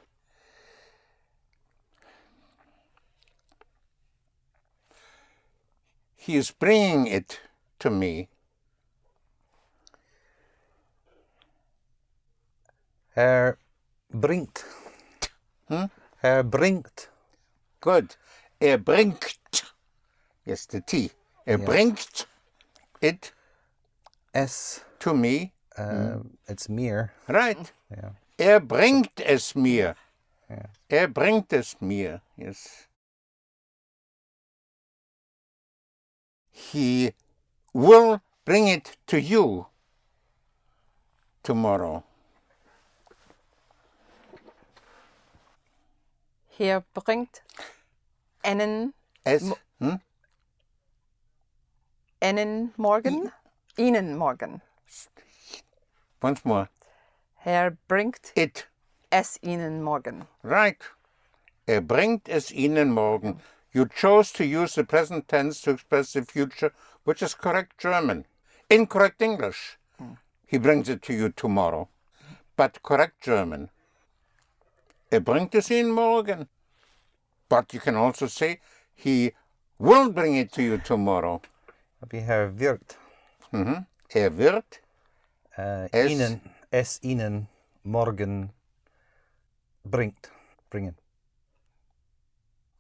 He 6.27 6.35
is 6.35 6.51
bringing 6.51 7.07
it 7.07 7.39
to 7.79 7.89
me. 7.89 8.27
Her 13.15 13.59
bringt. 14.13 14.65
Hmm? 15.69 15.85
Er 16.25 16.43
bringt. 16.43 17.09
Good. 17.81 18.17
Er 18.61 18.79
bringt. 18.79 19.39
Yes, 20.45 20.67
the 20.67 20.81
T. 20.81 21.13
Er 21.47 21.59
bringt 21.59 22.27
it 23.01 23.33
S. 24.35 24.85
to 24.99 25.15
me. 25.15 25.53
Uh, 25.79 26.25
It's 26.49 26.69
mir. 26.69 27.13
Right. 27.29 27.73
Yeah. 27.89 28.11
Er 28.37 28.59
bringt 28.59 29.21
es 29.21 29.55
mir. 29.55 29.95
Ja. 30.51 30.67
Er 30.91 31.07
bringt 31.07 31.53
es 31.53 31.77
mir. 31.81 32.21
Yes. 32.37 32.89
He 36.57 37.13
will 37.75 38.23
bring 38.47 38.67
it 38.67 38.97
to 39.09 39.21
you 39.21 39.67
tomorrow. 41.43 42.03
Hier 46.49 46.83
bringt 46.95 47.43
einen, 48.43 48.95
Es, 49.25 49.53
hm? 49.81 50.01
einen 52.23 52.73
morgen. 52.79 53.31
Ihnen 53.77 54.17
morgen. 54.17 54.63
Once 56.23 56.43
more. 56.43 56.71
Herr 57.35 57.73
bringt 57.87 58.33
It. 58.35 58.67
es 59.11 59.39
Ihnen 59.43 59.83
morgen. 59.83 60.27
Right. 60.43 60.83
Er 61.67 61.83
bringt 61.83 62.31
es 62.31 62.51
Ihnen 62.51 62.93
morgen. 62.93 63.43
You 63.77 63.85
chose 63.85 64.33
to 64.39 64.45
use 64.47 64.75
the 64.75 64.85
present 64.85 65.29
tense 65.29 65.61
to 65.63 65.71
express 65.73 66.15
the 66.15 66.23
future, 66.23 66.73
which 67.05 67.23
is 67.23 67.35
correct 67.35 67.77
German. 67.77 68.25
Incorrect 68.71 69.21
English. 69.21 69.77
He 70.47 70.57
brings 70.57 70.89
it 70.89 71.03
to 71.03 71.13
you 71.13 71.29
tomorrow. 71.29 71.89
But 72.57 72.83
correct 72.83 73.21
German. 73.21 73.69
Er 75.13 75.21
bringt 75.21 75.55
es 75.55 75.69
Ihnen 75.71 75.93
morgen. 75.93 76.49
But 77.51 77.75
you 77.75 77.81
can 77.81 77.97
also 77.97 78.27
say, 78.29 78.61
he 78.95 79.33
will 79.79 80.11
bring 80.11 80.37
it 80.37 80.53
to 80.53 80.63
you 80.63 80.79
tomorrow. 80.79 81.43
Her 82.11 82.49
wird. 82.49 82.97
Mhm. 83.53 83.87
Er 84.15 84.31
wird. 84.39 84.81
Uh, 85.59 85.89
Es- 85.93 86.11
Ihnen. 86.13 86.41
Es 86.73 86.99
Ihnen 87.03 87.49
morgen 87.85 88.53
bringt. 89.85 90.31
Bringen. 90.71 90.97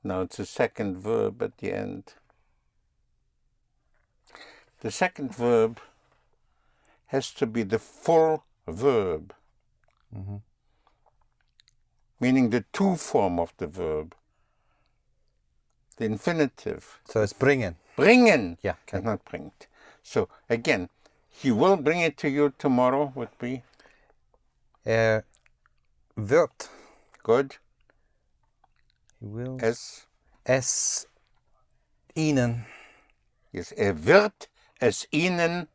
Now 0.07 0.21
it's 0.21 0.39
a 0.39 0.47
second 0.47 0.99
verb 0.99 1.43
at 1.43 1.59
the 1.59 1.73
end. 1.73 2.15
The 4.81 4.93
second 4.93 5.35
verb 5.35 5.81
has 7.07 7.33
to 7.33 7.47
be 7.47 7.65
the 7.65 7.81
full 7.81 8.45
verb, 8.69 9.35
meaning 12.21 12.51
the 12.51 12.65
to 12.73 12.95
form 12.95 13.41
of 13.41 13.53
the 13.57 13.67
verb, 13.67 14.15
the 15.97 16.05
infinitive. 16.05 17.01
So 17.09 17.23
it's 17.23 17.33
bringen. 17.33 17.75
Bringen, 17.97 18.59
Yeah, 18.63 18.75
okay. 18.87 19.05
not 19.05 19.25
bringt. 19.25 19.67
So 20.05 20.29
again, 20.49 20.89
he 21.29 21.51
will 21.51 21.77
bring 21.77 22.01
it 22.01 22.17
to 22.19 22.29
you 22.29 22.53
tomorrow, 22.59 23.13
would 23.17 23.37
be 23.41 23.63
Er 24.87 25.25
wird. 26.17 26.69
good. 27.25 27.57
He 29.21 29.27
will. 29.27 29.59
Es, 29.61 30.07
Es 30.45 31.07
Ihnen 32.15 32.67
yes, 33.57 33.73
er 33.73 34.05
wird 34.05 34.49
es 34.81 35.07
Ihnen 35.11 35.69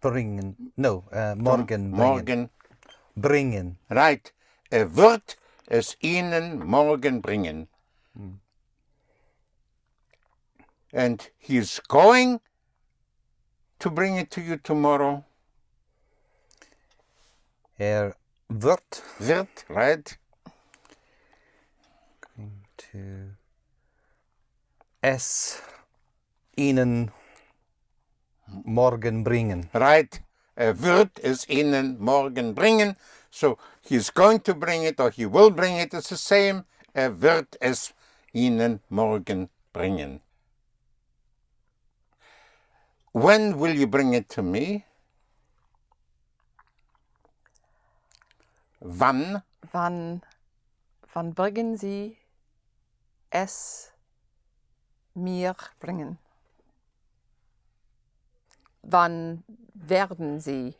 bringen. 0.00 0.72
No, 0.76 1.04
uh, 1.12 1.34
morgen 1.36 1.90
bringen. 1.90 1.90
morgen 1.90 2.50
Bringen. 3.14 3.78
Right. 3.88 4.32
Er 4.70 4.94
wird 4.94 5.36
es 5.66 5.96
Ihnen 6.00 6.66
morgen 6.66 7.20
bringen. 7.22 7.68
And 10.92 11.30
he's 11.38 11.80
going 11.80 12.40
to 13.78 13.90
bring 13.90 14.16
it 14.16 14.30
to 14.30 14.40
you 14.40 14.56
tomorrow. 14.56 15.24
Er 17.78 18.14
wird 18.48 19.02
Wird, 19.18 19.66
right? 19.68 20.18
To 22.92 23.36
es 25.02 25.62
Ihnen 26.56 27.10
morgen 28.64 29.24
bringen. 29.24 29.70
Right. 29.72 30.22
Er 30.54 30.80
wird 30.80 31.18
es 31.20 31.48
Ihnen 31.48 31.98
morgen 32.00 32.54
bringen. 32.54 32.96
So 33.30 33.58
he's 33.82 34.12
going 34.12 34.40
to 34.42 34.54
bring 34.54 34.82
it 34.82 34.98
or 35.00 35.10
he 35.10 35.24
will 35.24 35.50
bring 35.50 35.78
it. 35.78 35.94
It's 35.94 36.08
the 36.08 36.16
same. 36.16 36.64
Er 36.94 37.20
wird 37.20 37.56
es 37.60 37.94
Ihnen 38.34 38.80
morgen 38.88 39.48
bringen. 39.72 40.20
When 43.12 43.58
will 43.58 43.74
you 43.74 43.86
bring 43.86 44.14
it 44.14 44.28
to 44.30 44.42
me? 44.42 44.84
Wann? 48.80 49.42
Wann, 49.72 50.22
wann 51.12 51.34
bringen 51.34 51.76
Sie 51.76 52.17
es 53.30 53.92
mir 55.14 55.54
bringen? 55.80 56.18
Wann 58.82 59.44
werden 59.74 60.40
Sie 60.40 60.74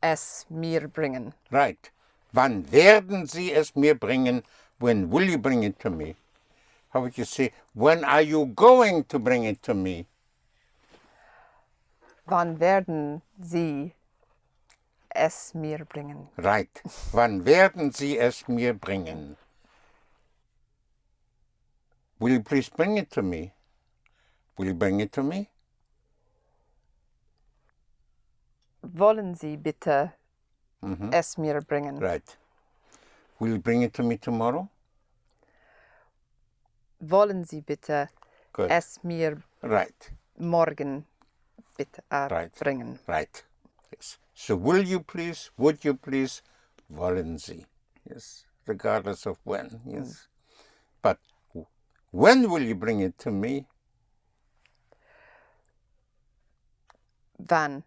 es 0.00 0.46
mir 0.48 0.88
bringen? 0.88 1.34
Right. 1.50 1.92
Wann 2.32 2.70
werden 2.72 3.26
Sie 3.26 3.52
es 3.52 3.74
mir 3.74 3.94
bringen? 3.94 4.42
When 4.78 5.10
will 5.10 5.28
you 5.28 5.38
bring 5.38 5.62
it 5.62 5.78
to 5.80 5.90
me? 5.90 6.16
How 6.90 7.00
would 7.00 7.18
you 7.18 7.24
say, 7.24 7.52
when 7.74 8.04
are 8.04 8.22
you 8.22 8.46
going 8.46 9.04
to 9.04 9.18
bring 9.18 9.44
it 9.44 9.62
to 9.62 9.74
me? 9.74 10.06
Wann 12.26 12.60
werden 12.60 13.22
Sie 13.40 13.92
es 15.10 15.54
mir 15.54 15.84
bringen? 15.84 16.28
Right. 16.36 16.82
Wann 17.12 17.44
werden 17.44 17.92
Sie 17.92 18.18
es 18.18 18.46
mir 18.48 18.74
bringen? 18.74 19.36
Will 22.20 22.32
you 22.32 22.42
please 22.42 22.68
bring 22.68 22.98
it 22.98 23.10
to 23.12 23.22
me? 23.22 23.52
Will 24.58 24.66
you 24.66 24.74
bring 24.74 25.00
it 25.00 25.12
to 25.12 25.22
me? 25.22 25.50
Wollen 28.82 29.34
Sie 29.34 29.56
bitte 29.56 30.12
Mhm. 30.82 31.12
es 31.12 31.36
mir 31.38 31.60
bringen? 31.60 31.98
Right. 32.00 32.38
Will 33.40 33.52
you 33.52 33.58
bring 33.58 33.82
it 33.82 33.92
to 33.94 34.02
me 34.02 34.16
tomorrow? 34.16 34.68
Wollen 37.00 37.44
Sie 37.44 37.60
bitte 37.60 38.08
Good. 38.52 38.70
es 38.70 39.02
mir 39.04 39.42
Right. 39.62 40.12
morgen 40.36 41.06
bitte 41.76 42.02
äh, 42.10 42.26
Right. 42.28 42.52
bringen? 42.58 42.98
Right. 43.06 43.44
Yes. 43.92 44.18
So 44.34 44.56
will 44.56 44.82
you 44.84 45.00
please, 45.00 45.50
would 45.56 45.84
you 45.84 45.94
please, 45.94 46.42
wollen 46.88 47.38
Sie. 47.38 47.66
Yes, 48.04 48.46
regardless 48.66 49.26
of 49.26 49.38
when, 49.44 49.80
yes. 49.84 50.28
But 51.02 51.18
w- 51.18 51.27
when 52.10 52.50
will 52.50 52.62
you 52.62 52.74
bring 52.74 53.00
it 53.00 53.18
to 53.18 53.30
me? 53.30 53.66
Wann? 57.38 57.84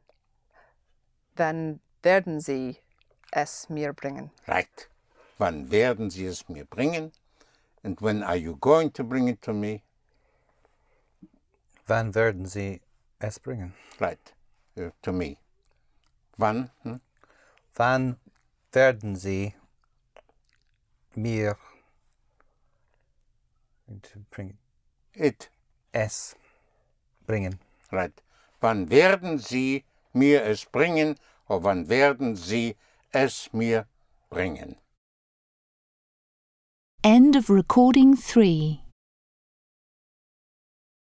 Wann 1.36 1.80
werden 2.04 2.40
Sie 2.40 2.78
es 3.32 3.70
mir 3.70 3.94
bringen? 3.94 4.32
Right. 4.48 4.88
Wann 5.38 5.72
werden 5.72 6.10
Sie 6.10 6.26
es 6.26 6.48
mir 6.50 6.66
bringen? 6.66 7.12
And 7.84 8.00
when 8.00 8.24
are 8.24 8.36
you 8.36 8.56
going 8.56 8.92
to 8.92 9.04
bring 9.04 9.28
it 9.28 9.42
to 9.42 9.54
me? 9.54 9.84
Wann 11.88 12.14
werden 12.14 12.46
Sie 12.46 12.80
es 13.20 13.40
bringen? 13.40 13.74
Right. 14.00 14.34
Uh, 14.78 14.92
to 15.02 15.12
me. 15.12 15.38
Wann? 16.38 16.70
Hm? 16.84 17.02
Wann 17.76 18.18
werden 18.72 19.16
Sie 19.16 19.56
mir 21.16 21.58
to 24.00 24.20
bring 24.30 24.58
It. 25.14 25.50
es 25.92 26.36
bringen? 27.26 27.60
Right. 27.92 28.14
Wann 28.62 28.90
werden 28.90 29.38
Sie 29.40 29.84
mir 30.14 30.44
es 30.44 30.66
bringen? 30.66 31.16
Oder 31.48 31.64
wann 31.64 31.90
werden 31.90 32.36
Sie 32.36 32.76
es 33.12 33.52
mir 33.52 33.86
bringen? 34.30 34.78
End 37.04 37.36
of 37.36 37.50
recording 37.50 38.16
3. 38.16 38.80